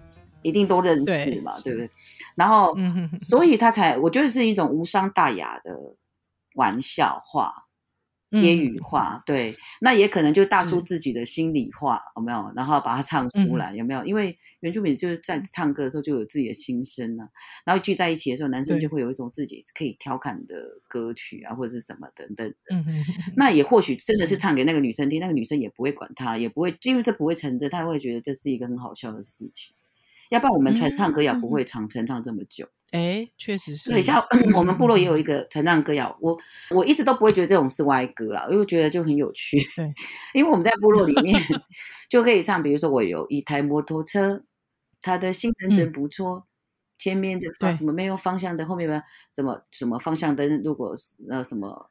[0.48, 1.90] 一定都认识嘛，对不对？
[2.36, 2.76] 然后，
[3.18, 5.76] 所以他才，我觉得是一种无伤大雅的
[6.54, 7.52] 玩笑话。
[8.32, 12.52] 揶揄话，对，那也可能就大叔自己的心里话，有没有？
[12.56, 14.04] 然后把它唱出来，有没有？
[14.04, 17.28] 因为原住民就是在唱歌的时候就有自己的心声啊，
[17.64, 20.56] 然后聚在一起的时候，男生就会有一种自己可以调侃的
[20.88, 22.52] 歌曲啊，或者是什么等等。
[22.72, 22.84] 嗯
[23.36, 29.75] 那也或许真的是唱给那个女生听，那个女生也不会管他，也不会，因为这不会成真，他会觉得这是一个很好笑的事情。
[30.30, 32.68] 要不然我们传唱歌谣不会唱传唱这么久。
[32.92, 33.90] 哎，确实是。
[33.90, 36.38] 对，像我们部落也有一个传唱歌谣，我
[36.70, 39.58] 我一直都不会觉得这种是歪歌啊，因为觉得就很有趣。
[39.74, 39.92] 对，
[40.34, 41.40] 因为我们在部落里面
[42.08, 44.44] 就可以唱，比如说我有一台摩托车，
[45.00, 46.46] 它的性能真不错，
[46.98, 49.02] 前面的什么没有方向灯，后面的
[49.34, 50.94] 什么什么方向灯，如果
[51.30, 51.90] 呃什么。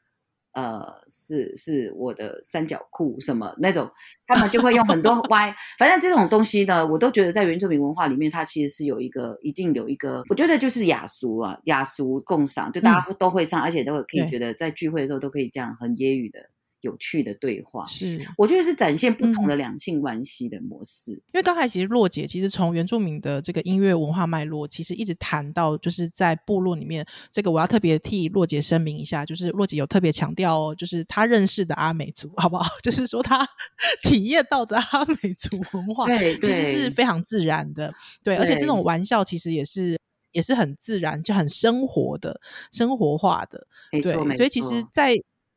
[0.55, 3.91] 呃，是是我的三角裤什么那种，
[4.25, 16.39] 他们就会用很多歪，反正这种东西呢，我都觉得在原住民文化里面，它其实是有一个一定有一个，我觉得就是雅俗啊，雅俗共赏，就大家都会唱，而且都可以觉得在聚会的时候都可以这样很揶揄的。
[16.85, 17.83] 有趣的对话。
[17.85, 21.11] 是，我觉得是展现不同的两性关系的模式。
[21.11, 32.65] 因为刚才其实洛姐其实从原住民的这个音乐文化脉络，其实一直谈到就是在部落里面，这个我要特别替洛姐声明一下，就是洛姐有特别强调哦，就是她认识的阿美族，好不好？
[32.83, 33.47] 就是说她
[34.03, 37.93] 体验到的阿美族文化，其实是非常自然的，
[38.23, 39.97] 对，而且这种玩笑其实也是
[40.31, 42.39] 也是很自然，就很生活的、
[42.71, 45.15] 生活化的，对，所以其实，在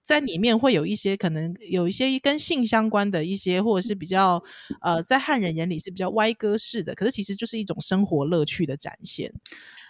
[0.09, 4.43] 在里面会有一些可能有一些跟性相关的一些，或者是比较
[4.81, 9.31] 呃，在汉人眼里是比较歪歌式的，可是其实就是一种生活乐趣的展现。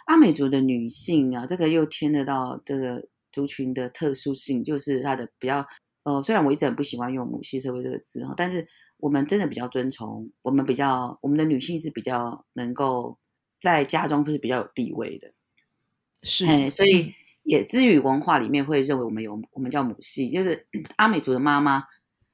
[0.07, 5.65] 阿美族的女性啊，这个又牵得到这个族群的特殊性，就是她的比较
[6.03, 13.17] 呃，虽然我一直很不喜欢用母系社会这个字哈，但是我们真的比较尊崇，我们比较我们的女性是比较能够
[13.61, 15.33] 在家中不是比较有地位的，
[16.25, 17.15] 是，所以。
[17.49, 21.83] 也之于文化里面会认为我们有我们叫母系，就是 阿美族的妈妈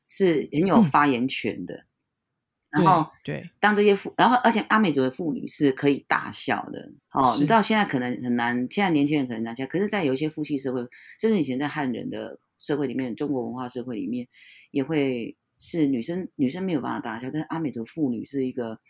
[0.08, 1.84] 是很有发言权的。
[2.68, 6.90] 然后对，当这些妇，然后而且阿美族的妇女是可以大笑的。
[7.12, 10.80] 哦，你知道现在可能很难，现在年轻人可能难笑，可是，在有一些父系社会，
[11.20, 14.26] 甚至以前在汉人的社会里面，中国文化社会里面，
[14.72, 18.80] 也会是女生女生没有办法大笑，但是阿美族妇女是一个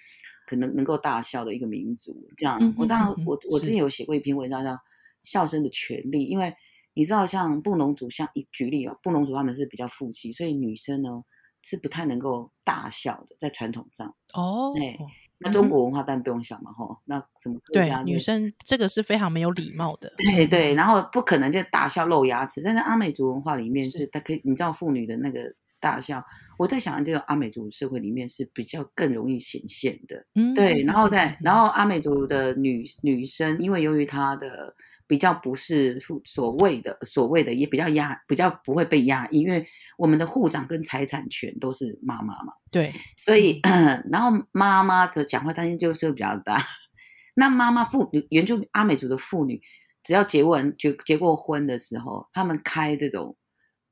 [0.46, 2.16] 可能能够大笑的一个民族。
[2.38, 4.70] 这样，我这样我我之前有写过一篇文章叫
[5.24, 6.54] 《笑声的权利》，因为
[6.94, 11.24] 你知道，像布农族，像举例哦，布农族他们是比较父系，所以女生呢。
[11.66, 14.74] 是不太能够大笑的，在传统上哦。
[14.78, 14.98] 哎，
[15.38, 16.98] 那中国文化当然不用想嘛，吼。
[17.06, 20.74] 那什么对女生这个是非常没有礼貌的， 对对。
[20.74, 25.40] 然后不可能就大笑露牙齿，但是阿美族文化里面是，它可以，你知道妇女的那个
[25.84, 26.24] 大笑，
[26.58, 30.82] 我在想，这个阿美族社会里面是比较更容易显现的，嗯，对。
[30.82, 34.74] 然后在，然后阿美族的女女生，因为由于她的。
[35.06, 39.66] 比较不是所谓的所谓的，也比较压，比较不会被压抑，因为
[39.98, 42.54] 我们的护长跟财产权都是妈妈嘛。
[42.70, 43.60] 对，所以
[44.10, 46.58] 然后妈妈的讲话担心就是比较大。
[47.36, 49.60] 那妈妈妇原住阿美族的妇女，
[50.02, 53.36] 只要结完结结过婚的时候，他们开这种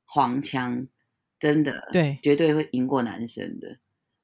[0.07, 0.87] 黄腔，
[1.43, 3.67] 真的对，绝对会赢过男生的。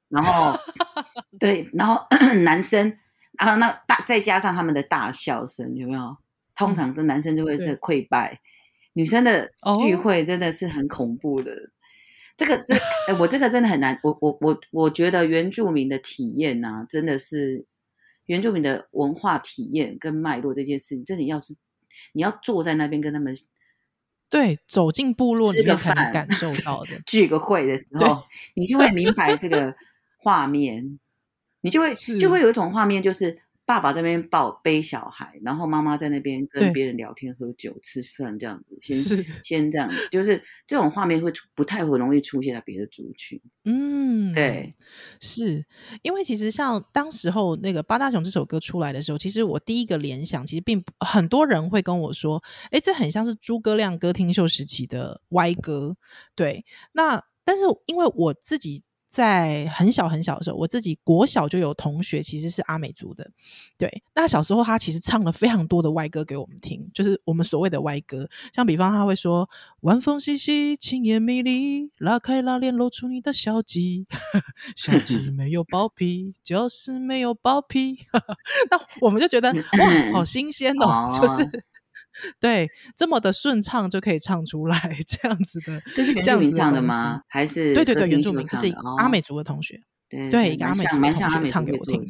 [0.08, 0.58] 然后
[1.38, 2.02] 对，然后
[2.46, 2.98] 男生，
[3.38, 6.16] 然后那大再加上他们的大笑声，有没有？
[6.56, 8.40] 通常这男生就会是溃败，
[8.94, 9.52] 女生的
[9.84, 11.54] 聚会真的是很恐怖的。
[12.38, 12.74] 这个这
[13.10, 14.00] 哎，我这个真的很难。
[14.02, 17.66] 我我我我觉得原住民的体验呐，真的是
[18.28, 21.54] 原住民的文化体验跟脉络这件事情，真的要是
[22.14, 23.36] 你要坐在那边跟他们
[24.30, 27.00] 对走进部落里面才能感受到的。
[27.08, 28.24] 聚个会的时候，
[28.56, 29.74] 你就会明白这个
[30.18, 31.00] 画面，
[31.62, 33.42] 你就会就会有一种画面就是。
[33.70, 38.98] 爸爸在那边抱背小孩，然后妈妈在那边跟别人聊天、喝酒、吃饭这样子，先
[39.44, 43.40] 先这样，就是这种画面会不太会容易出现在别的族群。
[43.66, 44.74] 嗯，对，
[45.22, 45.64] 是
[46.02, 55.96] 因为其实像当时候那个八大雄这首歌出来的时候，其实我第一个联想，其实并不很多人会跟我说，哎，这很像是诸葛亮歌厅秀时期的歪歌。
[56.34, 58.82] 对，那但是因为我自己。
[59.10, 63.30] 在很小很小的时候，我自己国小就有同学其实是阿美族的，
[63.78, 64.04] 对。
[64.13, 68.30] 那小时候他其实唱了非常多的歪歌给我们听，就是我们所谓的歪歌。
[68.54, 69.50] 像比方他会说
[69.82, 74.06] ：“晚风习习，青叶迷离，拉开拉链，露出你的小鸡。
[74.76, 77.98] 小鸡 没有包皮，就是没有包皮。
[78.69, 81.65] ”那我们就觉得哇，好新鲜哦， 就是。
[82.40, 84.78] 对，这么的顺畅就可以唱出来，
[85.08, 87.22] 这样子的，这是原住民唱的吗？
[87.28, 92.04] 还是对对对，原住民，这是阿美族的同学，对对，阿美族蛮像阿美唱给我听，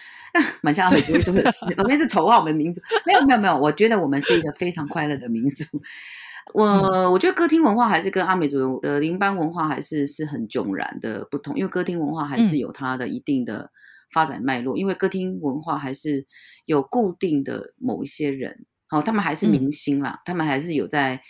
[0.62, 1.64] 蛮像阿美族的事。
[1.78, 5.64] 我们是丑化我们民族，没有没有没有，我觉得我们是一个非常快乐的民族。
[6.54, 13.70] 我我觉得歌厅文化还是跟阿美族的林班文化还是是很迥然的不同，因为歌厅文化还是有它的一定的
[14.12, 16.24] 发展脉络，因为歌厅文化还是
[16.64, 18.64] 有固定的某一些人。
[18.88, 21.20] 好，他们还是明星啦，他们还是有在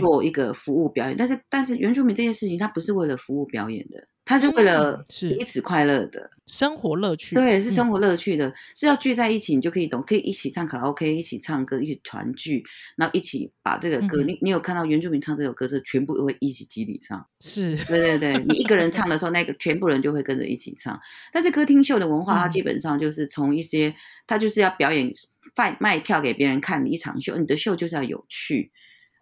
[0.00, 5.30] 做一个服务表演，但是但是原住民这件事情，他不是为了服务表演的，他是为了是。
[5.30, 6.30] 彼此快乐的。
[6.46, 12.62] 生活乐趣，对，是生活乐趣的，是要聚在一起，你就可以懂，可以一起唱卡拉 OK，一起唱歌，一起团聚，
[12.96, 17.74] 然后一起把这个歌，你你有看到原住民唱这首歌是全部会一起集体唱，是。
[17.86, 21.00] 对对对，你一个人唱的时候，那个全部人就会跟着一起唱，
[21.32, 23.92] 但是歌厅秀的文化，它基本上就是从一些，
[24.26, 25.12] 它就是要表演。
[25.54, 28.72] 卖卖票给别人看的一场秀，你的秀就是要有趣。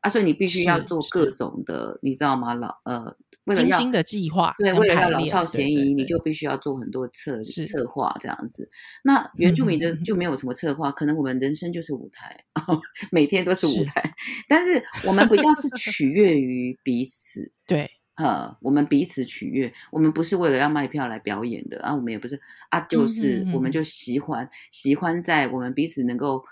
[0.01, 2.55] 啊，所以你必须要做各种的，你知道吗？
[2.55, 3.15] 老呃，
[3.45, 8.69] 为了精心的计划，对，为了要老少咸宜，你就必须要做很多策策划这样子。
[9.03, 12.45] 那原住民的就没有什么策划，可能我们人生就是舞台，
[13.13, 14.15] 每天都是舞台，
[14.49, 17.91] 但是我们比较是取悦于彼此， 对。
[18.17, 26.45] 呃，我们彼此取悦，我们不是为了要卖票来表演的啊，我们也不是啊，就是我们就喜欢喜欢在我们彼此能够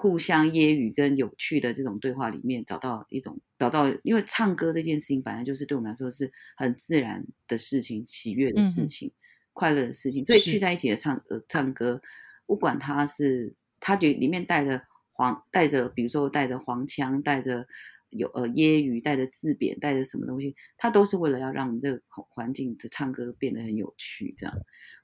[0.00, 9.12] 互相揶揄跟有趣的这种对话里面找到一种找到，因为唱歌这件事情本来就是对我们来说是很自然的事情，喜悦的事情，
[9.52, 12.00] 快乐的事情，所以聚在一起的唱呃唱歌，
[12.46, 17.66] 不管他是他觉里面带着黄带着，比如说带着黄腔，带着。
[18.10, 24.54] 有呃揶揄带着字贬带着什么东西，他都是为了要让这个环境的唱歌变得很有趣，这样，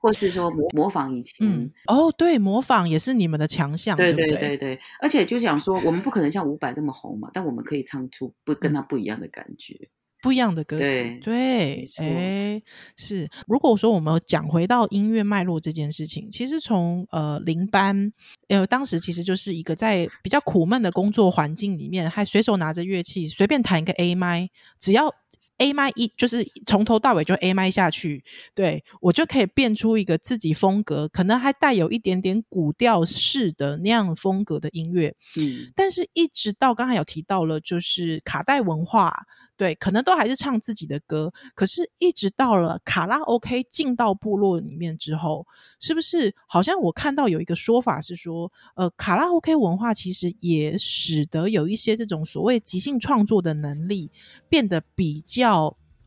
[0.01, 1.47] 或是说模模仿以前
[1.87, 9.89] 哦，对，模仿也是你们的强项，对对对对，而且就想说，我们不可能像伍佰这么红嘛，但我们可以唱出不跟他不一样的感觉。
[10.27, 12.61] 不一样的歌词，对哎，
[12.97, 13.31] 是。
[13.47, 18.13] 如果说我们讲回到音乐脉络这件事情，其实从呃零班，
[18.49, 24.51] 呃，当时其实就是一个在比较苦闷的工作环境里面，还随手拿着乐器随便弹一个 A 麦，
[24.81, 25.15] 只要
[25.59, 28.23] A 麦一就是从头到尾就 A 麦下去，
[28.55, 35.15] 对我就可以变出一个自己风格，可能还带有一点点古调式的那样风格的音乐。
[35.39, 39.27] 嗯，但是，一直到刚才有提到了，就是卡带文化，
[39.57, 41.33] 对，可能都还是唱自己的歌。
[41.55, 45.47] 可是，一直到了卡拉 OK 进到部落里面之后，
[45.81, 54.11] 是不是好像我看到有一个说法是说，呃，卡拉 OK 文化其实也使得有一些这种所谓即兴创作的能力
[54.49, 55.46] 变得比较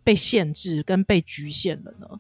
[0.04, 2.20] 被限制跟被局限了呢？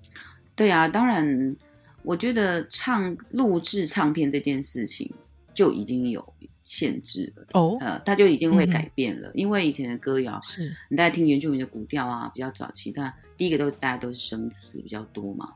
[0.55, 1.55] 对啊，当然，
[2.03, 5.11] 我觉得唱录制唱片这件事情
[5.53, 7.47] 就已经有限制了。
[7.53, 15.53] 哦，呃，它就已经会改变了，因为以前的歌谣，是，你大家听原住民的古调啊，比较早期，但第一个都大家都是生词比较多嘛，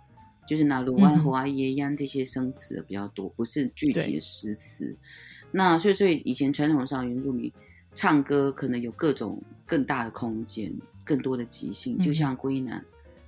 [0.47, 4.95] 就是拿鲁湾嗯哼和啊耶央这些生词比较多，不是具体的诗词。
[5.51, 7.51] 那所以，所以以前传统上原住民
[7.93, 12.83] 唱歌可能有各种更大的空间，更多的即兴，就嗯像归南。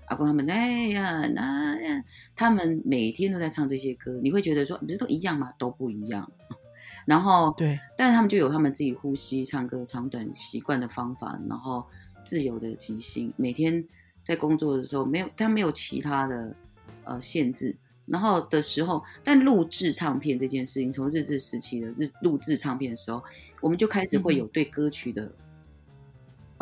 [0.06, 2.04] 阿公他们，哎呀，那呀，
[2.36, 5.52] 他们每天都在唱这些歌，你会觉得说，不是都一样吗？
[5.58, 6.32] 都不一样。
[7.08, 11.84] 然后，对，但是他们就有他们自己呼吸、唱歌长短习惯的方法，然后
[12.24, 13.34] 自由的即兴。
[13.36, 13.84] 每天
[14.24, 16.56] 在工作的时候，没有他没有其他的
[17.04, 17.76] 呃限制。
[18.06, 23.24] 然后的时候，但录制唱片这件事情，从日治时期的日录制唱片的时候，
[23.60, 25.32] 我们就开始会有对歌曲的、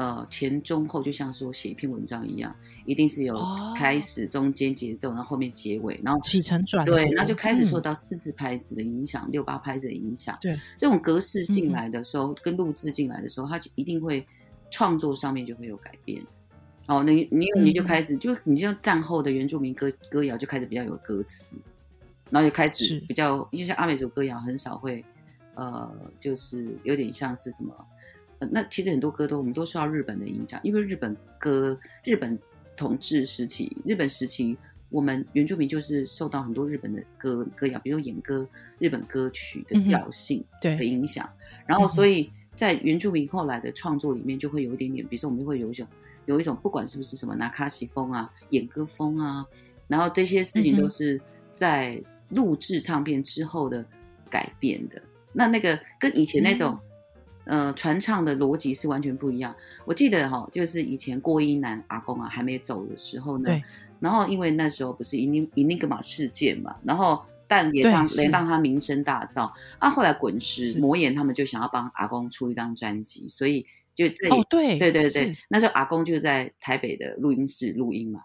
[0.03, 2.53] 呃前中后，就像说写一篇文章一样，
[2.85, 10.37] 一定是有哦开始、中间节奏，然后后面结尾，然后起承转合对，那就开始受嗯到四字拍子的影响，六八拍子的影响。
[10.41, 14.25] 对，这种格式进嗯来的时候，跟录制进来的时候，它一定会
[14.69, 16.21] 创作上面就会有改变。
[16.87, 21.55] 哦，你你你就嗯开始就你像战后的原住民歌歌谣就开始比较有歌词，
[22.29, 25.01] 然后就开始比较，就像阿美族歌谣很少会，
[25.55, 25.89] 呃，
[26.19, 27.73] 就是有点像是什么，
[28.43, 32.37] 呃，那其实很多歌都我们都受到日本的影响，因为日本歌日本
[32.75, 34.57] 统治时期，日本时期
[34.89, 38.47] 我们原住民就是受到很多日本的歌歌谣，比如演歌
[38.79, 41.29] 日本歌曲的调性的，影响，
[41.65, 45.87] 然后所以在原住民后来的创作里面就会有一点点，比如说我们会有一种
[46.25, 49.45] 有一种不管是不是什么拿卡西风啊、演歌风啊，
[49.87, 51.19] 然后这些事情都是
[51.51, 53.85] 在录制唱片之后的
[54.29, 55.01] 改变的。
[55.31, 56.77] 那那个跟以前那种、
[57.45, 59.55] 呃传唱的逻辑是完全不一样。
[59.85, 63.63] 我记得哈、就是以前郭一男阿公啊还没走的时候呢对，
[63.99, 69.89] 然后因为那时候不是伊尼伊尼格玛事件嘛，然后但也让也让他名声大噪啊。
[69.89, 78.21] 后来滚石魔岩他们就想要帮阿公出一张专辑，所以就这哦，对，对对对，，那时候阿公就在台北的录音室录音嘛，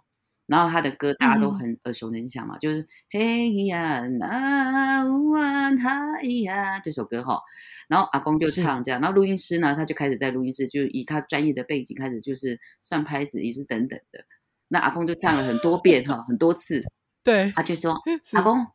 [0.49, 1.55] 然后他的歌大家都嗯。
[1.55, 7.41] 很耳熟能详嘛，就是嘿呀那乌啊哈呀这首歌哈，
[7.87, 14.25] 然后阿公就唱这样，然后录音师呢他就开始在录音室就以他专业的背景开始就是算拍子也是等等的，
[14.69, 16.83] 那阿公就唱了很多遍哈，很多次，
[17.23, 17.95] 对，他就说
[18.25, 18.37] 是。
[18.37, 18.67] 阿公，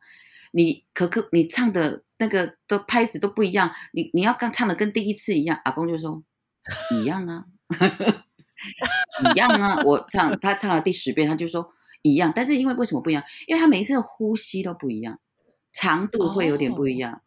[0.52, 5.60] 你可可你唱的那个的拍子都不一样，你你要刚唱的跟第一次一样。
[5.64, 6.22] 阿公就说
[6.92, 7.46] 一样啊，
[9.34, 9.80] 一样啊。
[9.84, 11.68] 我唱他唱了第十遍，他就说
[12.02, 13.22] 一样，但是因为为什么不一样？
[13.46, 15.18] 因为他每一次的呼吸都不一样，
[15.72, 17.22] 长度会有点不一样。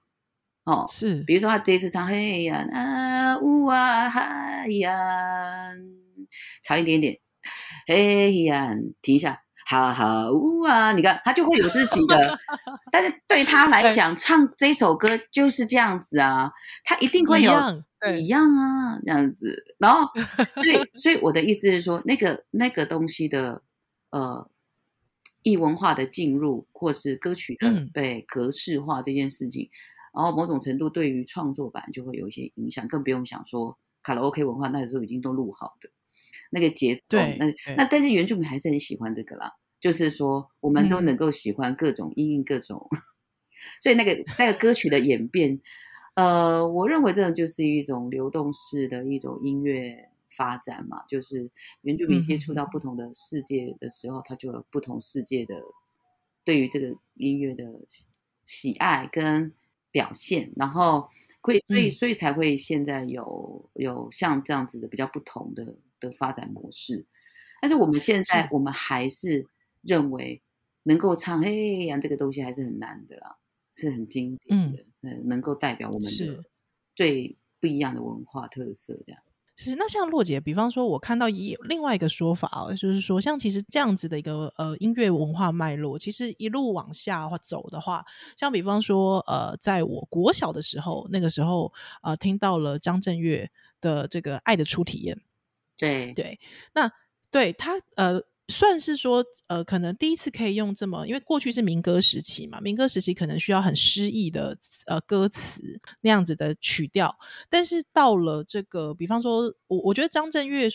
[0.66, 5.72] 哦，是，比如说他这一次唱嘿呀啊呜啊嗨呀，
[6.62, 7.18] 长一点点，
[7.88, 12.38] 嘿呀，停一下，好好呜啊，你看他就会有自己的，
[12.92, 16.52] 但是对他来讲，唱这首歌就是这样子啊，
[16.84, 19.64] 他一定会有一样对一样啊，这样子。
[19.78, 20.12] 然后，
[20.56, 23.62] 所以，所以我的意思是说，那个那个东西的
[24.12, 24.50] 呃
[25.44, 27.90] 异文化的进入，或是歌曲的嗯。
[27.94, 29.70] 被格式化这件事情，
[30.14, 35.90] 然后某种程度对于创作版就会有一些影响，更不用想说卡拉 OK 文化那时候已经都录好的
[36.50, 41.06] 那个节奏，那那但是原住民还是很喜欢这个啦，就是说我们都嗯。
[41.06, 42.90] 能够喜欢各种因应各种，
[43.82, 45.60] 所以那个那个歌曲的演变，
[46.18, 51.48] 呃，我认为这种就是一种流动式的一种音乐发展嘛，就是
[51.82, 55.54] 原住民接触到不同的世界的时候，他就有不同世界的
[56.44, 58.08] 对于这个音乐的喜
[58.46, 59.54] 喜爱跟
[59.92, 61.08] 表现，然后
[61.40, 61.92] 会所以嗯。
[61.92, 67.06] 所以才会现在有有像这样子的比较不同的的发展模式。
[67.62, 69.46] 但是我们现在我们还是
[69.84, 70.42] 认为
[70.84, 73.38] 能够唱嘿呀这个东西还是很难的啦，
[73.72, 74.88] 是很经典的，嗯，
[75.26, 76.44] 能够代表我们的是
[76.96, 79.22] 最不一样的文化特色这样。
[79.60, 88.06] 是，那像洛姐，比方说，我看到也有另外一个说法哦，就是说，像其实这样子的一个呃音乐文化脉络，其实一路往下走的话，
[88.38, 93.50] 像比方说，呃，在我国小的时候，那个时候呃，听到了张震岳
[93.82, 95.16] 的这个《爱的初体验》，
[95.76, 96.40] 对对，
[96.74, 96.92] 那
[97.32, 98.22] 对他呃。
[98.50, 105.62] 算是说，呃，可能第一次可以用这么，因为过去是民歌时期嘛，民歌时期可能需要很诗意的呃歌词
[106.02, 107.14] 那样子的曲调，
[107.50, 110.70] 但是到了这个，比方说，我我觉得张震岳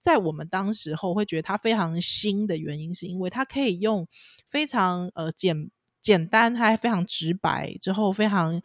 [0.00, 4.06] 在我们当时候会觉得他非常新的原因，是因为他可以用
[4.46, 5.70] 非常呃简
[6.02, 8.60] 简单还非常直白之后非常。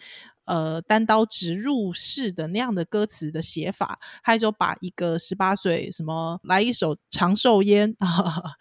[0.49, 8.09] 呃，单刀直入式的那样的歌词的写法，还有就把一个十八岁什么来一首长寿烟啊，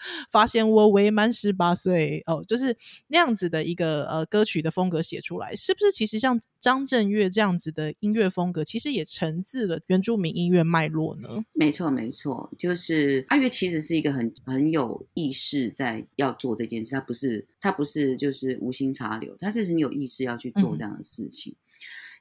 [0.30, 2.76] 发现我未满十八岁哦，就是
[3.06, 5.90] 那样子的一个呃歌曲的风格写出来，是不是？
[5.90, 11.42] 其实像张震岳这样子的音乐风格，其实也承自了原住民音乐脉络呢。
[11.54, 21.56] 没错，没错，就是阿月其实是一个很很有意识在要做这件事，他不是他不是就是无心插柳，他是很有意识要去做这样的事情。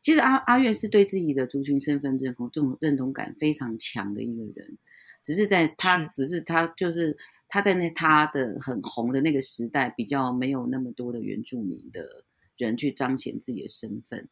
[0.01, 4.77] 其实阿阿月是对自己的族群身份认同这种认同感非常强的一个人，
[5.23, 7.17] 只是在他只是他就是
[7.47, 12.25] 他在那他的很红的那个时代，比较没有那么多的原住民的
[12.57, 14.27] 人去彰显自己的身份。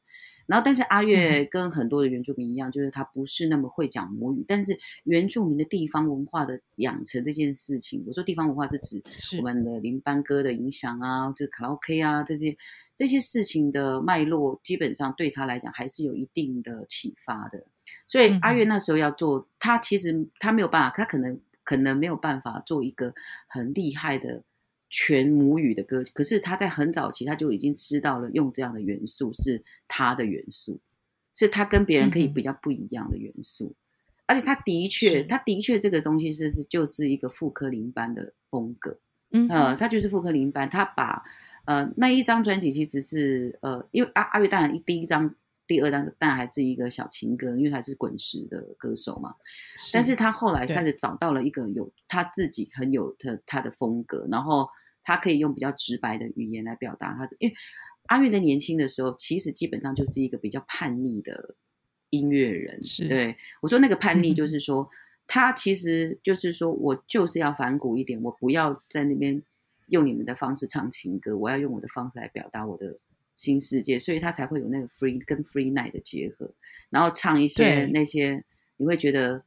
[0.48, 4.46] 然后，但是阿月跟很多的原住民一样，就是他不是那么会讲母语。
[4.48, 9.02] 但是原住民的地方文化的养成这件事情，我说地方文化是指
[9.40, 12.56] 我们的林班歌的影响啊，这卡拉 OK 啊这些
[12.96, 17.66] 这些事情的脉络，基本上对他来讲还是有一定的启发的。
[18.08, 23.16] 所以阿月那时候要做，他其实他没有办法，他可能可能没有办法做一个
[23.48, 24.44] 很厉害的。
[24.90, 30.80] 全母语的歌，可是他在很早期他就已经知道了，用这样的元素是他的元素，
[31.34, 33.74] 是他跟别人可以比较不一样的元素，
[34.26, 38.98] 而且他的确，他的确这个东西是是就是一个复刻林班的风格，
[39.32, 41.24] 嗯，呃，他就是复刻林班，他把
[41.66, 45.34] 呃那一张专辑其实是呃，因为阿阿月当然第一张、
[45.68, 49.36] 第二张但还是一个小情歌，因为他是滚石的歌手嘛，
[49.94, 54.68] 但是他后来开始找到了一个有他自己很有的他的风格，然后。
[55.08, 57.56] 他可以用比较直白的语言来表达他，因为
[58.08, 61.54] 阿月在年轻的时候，其实基本上就是一个比较叛逆的
[62.10, 62.84] 音乐人。
[62.84, 64.90] 是对我说那个叛逆，就是说
[65.28, 69.40] 他其实就是说我就是要反骨一点，我不要在那边
[69.90, 72.98] 用你们的方式唱情歌，我要用我的方式来表达我的
[73.36, 76.54] 新世界，所以他才会有那个 free 跟 free night 的结合，
[76.90, 78.44] 然后唱一些那些
[78.78, 79.44] 你会觉得，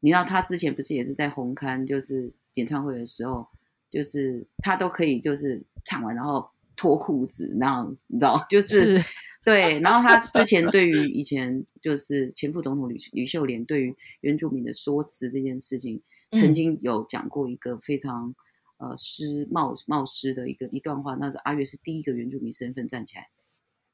[0.00, 3.46] 你知道他之前不是也是在红磡就是演唱会的时候。
[3.92, 8.42] 就是他都可以，就是唱完然后脱裤子那样子，你知道？
[8.48, 8.98] 就是
[9.44, 9.78] 对。
[9.80, 18.34] 然后他之前对于以前就是前副总统吕吕秀莲对于原住民的说辞这件事情，曾经有讲过一个非常
[18.82, 21.14] 呃诗冒冒失的一个一段话。
[21.14, 23.30] 那是阿月是第一个原住民身份站起来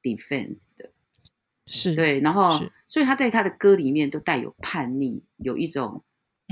[0.02, 0.90] defense 的，
[1.66, 2.20] 是对。
[2.20, 6.02] 然后所以他在他的歌里面都带有叛逆，有一种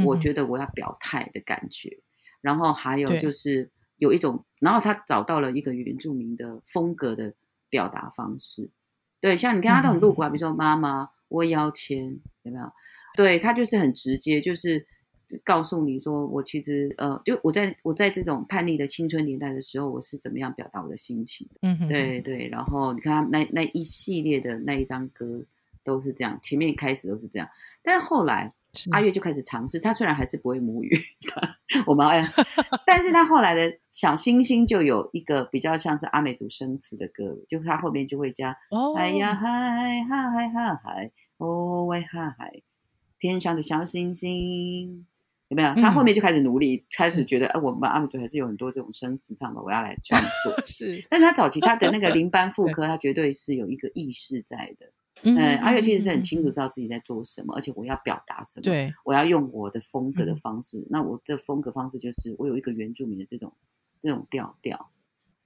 [0.05, 2.03] 我觉得我要表态的感觉。
[2.43, 7.35] 然后还有就是有一种，然后他找到了一个原住民的风格的
[7.69, 8.71] 表达方式，
[9.21, 12.71] 对，像你看他都很露骨啊，比如说妈妈我要钱，有没有？
[13.17, 14.87] 对他就是很直接，就是
[15.45, 22.49] 告诉你说我其实呃，就我在我在这种叛逆的青春年代的时候，我是怎么样表达我的心情的，嗯，对对。
[22.49, 25.45] 然后你看他那那一系列的那一张歌
[25.83, 27.49] 都是这样，前面开始都是这样，
[27.83, 28.53] 但是后来。
[28.91, 30.95] 阿月就开始尝试，他虽然还是不会母语，
[31.87, 32.31] 我们哎，
[32.85, 38.55] 但是他后来的小星星就有一个比较像是阿美族生词的歌，就他后面就会加，
[38.99, 39.49] 哎呀嗨
[40.03, 42.53] 嗨嗨嗨嗨，哦喂嗨嗨，
[43.19, 45.07] 天上的小星星，
[45.49, 45.75] 有没有？
[45.75, 50.55] 他后面就开始努力，开始觉得，哎，我们阿姆族还是有很多这种生词唱的，我要来创作。
[50.67, 54.87] 是，但是他早期他的那个 零班副科，他绝对是有一个意识在的。
[55.23, 58.63] 嗯，阿月其实是很清楚知道自己在做什么，而且我要表达什么。
[58.63, 60.85] 对，我要用我的风格的方式。
[60.91, 63.53] 那我的风格方式就是我有一个原住民的这种
[64.01, 64.91] 这种调调。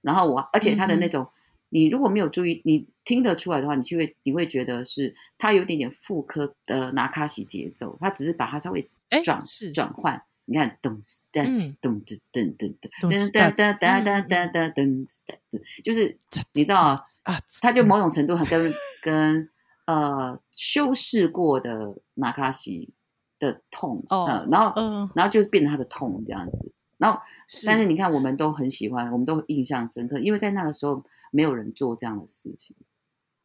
[0.01, 1.25] 然后我，而且他的那种，
[1.69, 8.89] 你如果没有注意，你听得出来的话，你就会你会觉得是他有点点副科的拿卡西节奏，他只是把它稍微
[9.23, 9.43] 转
[9.73, 9.93] 转。
[9.93, 10.21] 换。
[10.45, 10.99] 你看，咚
[11.31, 11.45] 噔
[11.81, 16.17] 咚噔噔噔噔噔噔噔噔噔噔噔，就是
[16.53, 19.49] 你知道啊，他就某种程度很跟跟。
[19.85, 22.93] 呃，修饰过的纳卡西
[23.39, 27.19] 的痛，嗯，然后，嗯，然后就是变成他的痛这样子，然后，
[27.65, 27.85] 但是。
[27.85, 32.73] 你看，我们都很喜欢，我们都印象深刻，因为在那个时候没有人做这样的事情，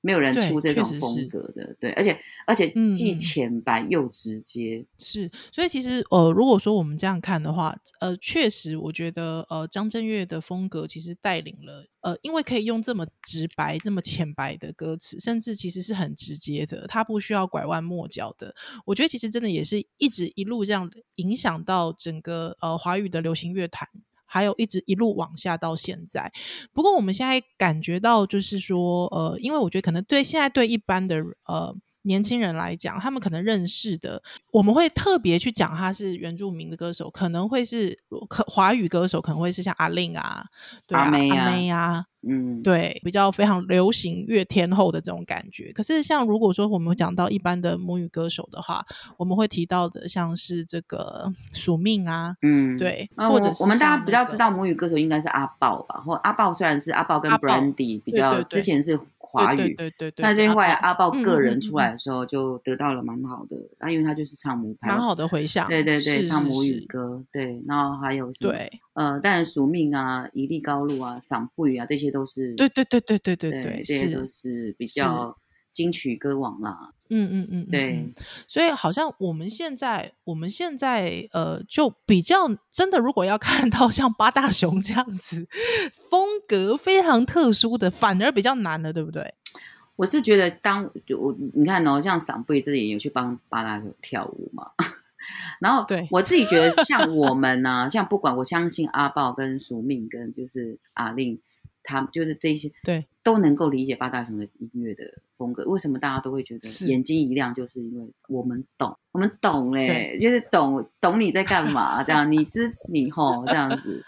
[0.07, 18.55] 没有人出这种风格的，对，而且而且嗯既嗯浅白又直接，是，所以其实呃，如果说我们这样看的话，呃，确实我觉得呃，张震岳的风格其实带领了呃，因为可以用这么直白、这么浅白的歌词，甚至其实是很直接的，他不需要拐弯抹角的。
[18.85, 23.89] 我觉得其实真的也是一直一路这样影响到整个呃华语的流行乐坛。
[24.27, 26.31] 还有一直一路往下到现在，
[26.73, 31.17] 不过我们现在感觉到，就是说，呃，因为我觉得可能对现在对一般的
[31.47, 31.75] 呃
[32.07, 37.99] 年轻人来讲，他们可能认识的，我们会特别去讲他是原住民的歌手，可能会是
[38.29, 40.45] 可华语歌手，可能会是像阿令啊，
[40.87, 45.73] 对啊，阿妹啊阿妹啊，嗯，对，比较非常流行乐天后的这种感觉。
[45.73, 48.85] 可是像如果说我们讲到一般的母语歌手的话，
[49.17, 58.99] 我们会提到的像是这个署命啊，嗯，对，呃或者是我我们大家比较知道母语歌手应该是阿豹吧，或阿豹虽然是阿豹跟 Brandy 比较之前是
[59.45, 65.69] 华语对对对，那这后来阿豹个人出来的时候，就得到了蛮好的，那因为他就是唱母派，蛮好的回响。
[65.69, 68.53] 对对对，唱母语歌，对，然后还有什么？
[68.53, 72.55] 对，呃，当然署名啊，一粒高露啊，赏不语啊，这些都是。
[72.55, 75.37] 对对对对对对对，这些都是比较。
[75.77, 76.91] 金曲歌王啦。
[77.11, 78.15] 嗯嗯嗯，嗯对嗯，
[78.49, 85.47] 所以好像我们现在我们现在呃，就比较真的，如果要看到像八大熊这样子
[86.11, 89.35] 风格非常特殊的，反而比较难了，对不对？
[89.97, 94.71] 我是觉得当就我你看哦，像赏布语这里有去帮八大熊跳舞嘛。
[95.61, 101.37] 然后，对我自己觉得，像我们呢、像不管我相信阿豹跟苏命跟就是阿令，
[101.87, 105.65] 他们就是这些对，都能够理解八大熊的音乐的风格。
[105.65, 107.55] 为什么大家都会觉得眼睛一亮？
[107.55, 114.05] 就是因为我们懂，我们懂嘞，对就是懂懂你在干嘛，这样你知你吼这样子。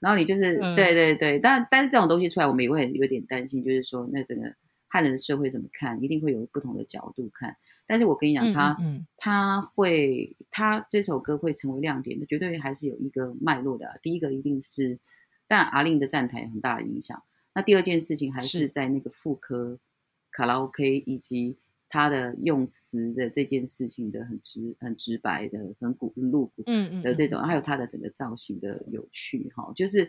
[0.00, 4.50] 然后你就是、嗯对对对，但但是这种东西出来，我们也会有点担心，就是说那整个
[4.88, 7.54] 汉人的社会怎么看，一定会有不同的角度看。
[7.86, 14.98] 但是我跟你讲，嗯他嗯嗯他会他这首歌会成为亮点的，绝对还是有一个脉络的啊、第一个一定是，
[15.50, 17.20] 当然阿令的站台有很大的影响。
[17.52, 18.68] 那第二件事情还是是。
[18.68, 19.76] 在那个妇科
[20.30, 21.56] 卡拉 OK 以及
[21.88, 26.62] 他的用词的这件事情的很直、很直白的、很古露骨
[27.02, 30.08] 的这种，还有他的整个造型的有趣哈，就是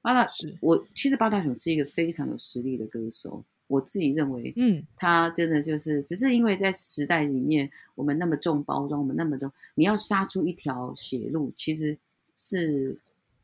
[0.00, 0.26] 八大
[0.62, 11.98] 我其实八大雄是一个非常有实力的歌手，我自己认为，嗯，他真的就是只是因为在时代里面我们那么重包装，我们那么多，你要杀出一条血路，其实
[12.38, 12.98] 是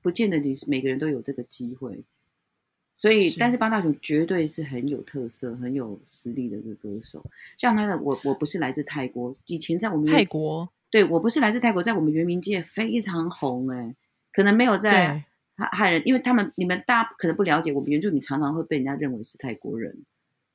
[0.05, 2.05] 不见得你每个人都有这个机会。
[2.93, 7.25] 所以，是但是八大雄绝对是很有特色、很有实力的一个歌手。
[7.57, 13.97] 像他的，我我不是来自泰国，以前在我们泰国对我不是来自泰国，在我们原民界非常红哎、
[14.31, 15.25] 可能没有在对
[15.57, 20.05] 汉汉人，因为他们你们大家可能不了解，我们原住民常常会被人家认为是泰国人。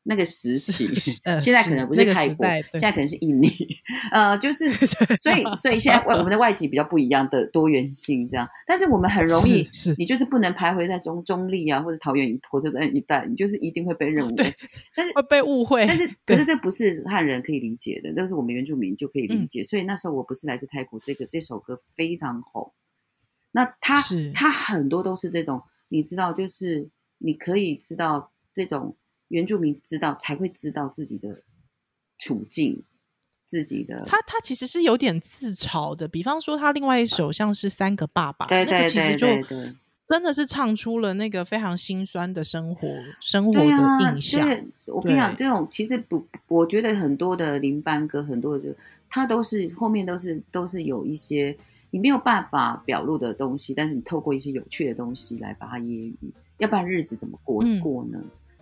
[0.10, 0.90] 那个时期，
[1.40, 2.44] 现在可能不那个泰国，
[2.74, 3.48] 现在可能是印尼，
[4.12, 4.74] 呃，就 是
[5.18, 14.56] 所以所以现在外我们的外籍比较不一样的多元性这样，但是我们很容易，是是你就是不能徘徊在中中立啊或者桃园一火车站一带，你就是一定会被认为，
[14.96, 19.64] 但是会被误会，但是可是这不是汉人可以理解的，这是我们原住民就可以理嗯解。
[19.64, 22.74] 所以那时候我不是来自泰国，这个这首歌非常红。
[23.52, 24.04] 那他
[24.34, 26.90] 他很多都是这种，你知道，就是
[27.20, 28.96] 你可以知道这种
[29.30, 31.42] 原住民知道才会知道自己的
[32.20, 32.84] 处境，
[33.46, 39.76] 自己的他他其实是有点自嘲的，比方说他另外一首像是《三个爸爸》，对对那个其实对就对对
[40.06, 42.88] 真的是唱出了那个非常心酸的生活
[43.22, 44.44] 生活的印象。
[44.44, 48.76] 对我跟你讲，这种其实不，我觉得很多的林班歌，很多的这个，
[49.08, 51.56] 它都是后面都是都是有一些
[51.92, 58.20] 你没有办法表露的东西，但是你透过一些有趣的东西来把它揶揄，要不然日子怎么过、嗯过呢？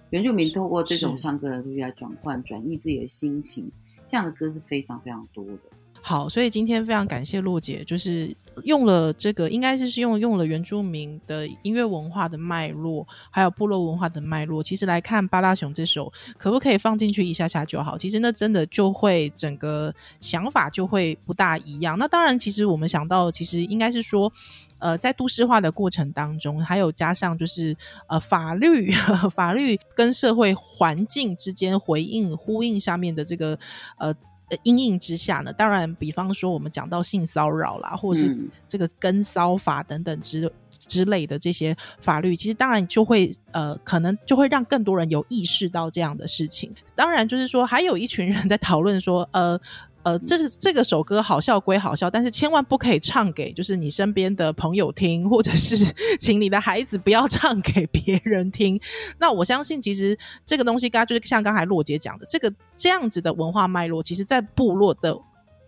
[0.10, 3.72] 原住民透过这种唱歌的东西来转换、转移自己的心情，
[4.06, 5.60] 这样的歌是非常非常多的。
[6.02, 8.34] 好，所以今天非常感谢洛姐，就是
[8.64, 17.98] 用了这个，应该是是用用了原住民的音乐文化的脉络，还有部落文化的脉络，其实来看《八大熊》这首，可不可以放进去一下下就好？
[17.98, 21.98] 其实那真的就会整个想法就会不大一样。
[21.98, 24.32] 那当然，其实我们想到，其实应该是说。
[24.80, 28.92] 呃，在都市化的过程当中，还有加上就是呃法律
[29.34, 33.58] 法律跟社会环境之间回应呼应下面的这个
[33.98, 34.14] 呃
[34.50, 46.74] 呃阴影之下呢，当然，比方说我们讲到性骚扰啦，或者是嗯这个跟骚法等等之之类的这些法律，其实当然就会呃，可能就会让更多人有意识到这样的事情。
[46.96, 49.60] 当然，就是说还有一群人在讨论说，呃。
[50.08, 55.76] 呃，这是这个首歌好笑归好笑，但是千万不可以唱给就是你身边的朋友听， 或者是
[56.18, 58.80] 请你的孩子不要唱给别人听。
[59.20, 65.18] 那我相信，其实这个东西，刚刚就是像刚才洛姐讲的，这个这样子的文化脉络，其实在部落的。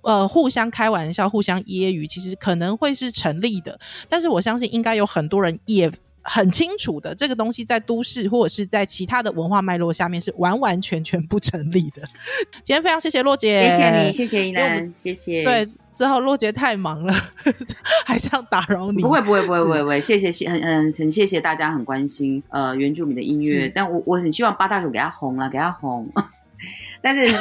[0.01, 3.77] 呃，互相开玩笑、互相揶揄，其实可能会是成立的。
[4.07, 5.91] 但是我相信，应该有很多人也
[6.21, 12.01] 很清楚的，这个东西在都市或者是在其他的文化脉络下面是完完全全不成立的。
[12.63, 15.43] 今天非常谢谢洛姐，谢谢你，谢谢依兰，谢谢。
[15.43, 17.13] 对，之后洛姐太忙了，
[18.05, 19.01] 还想打扰你？
[19.01, 20.01] 不会，不会，不会，不会，不会。
[20.01, 26.09] 谢谢，谢很很很谢谢大家很关心呃原住民的音乐，但我我很希望八大组给他红了，给他红。
[27.01, 27.33] 但是，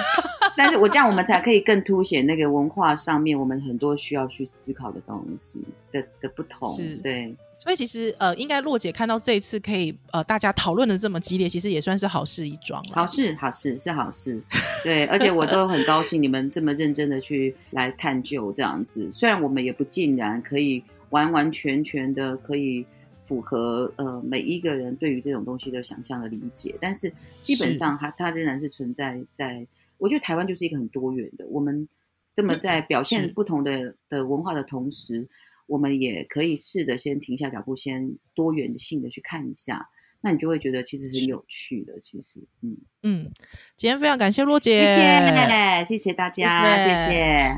[0.57, 5.61] 但是我这样，我们才可以更凸显那个文化上面我们很多需要去思考的东西
[5.91, 6.73] 的的不同。
[6.73, 7.35] 是，对。
[7.59, 12.91] 所以其实呃，应该洛姐看到这一次可以呃，大家讨论的这么激烈，其实也算是好事一桩了。
[12.95, 14.41] 好事，好事是好事。
[14.85, 19.11] 对，而且我都很高兴你们这么认真的去来探究这样子。
[19.11, 22.87] 虽然我们也不尽然可以完完全全的可以。
[23.21, 29.67] 符合呃每一个人对于这种东西的想象的理解，但是基本上它它仍然是存在在。
[29.99, 31.87] 我觉得台湾就是一个很多元的，我们
[32.33, 35.29] 这么在表现不同的的文化的同时，
[35.69, 39.89] 我们也可以试着先停下脚步，先多元性的去看一下，
[40.23, 42.01] 那你就会觉得其实很有趣的。
[42.01, 43.31] 其实，嗯嗯，
[43.77, 47.55] 今天非常感谢洛姐，谢谢谢谢大家，谢谢。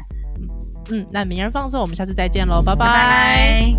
[0.91, 3.73] 嗯，那明人放送，我们下次再见喽，拜拜。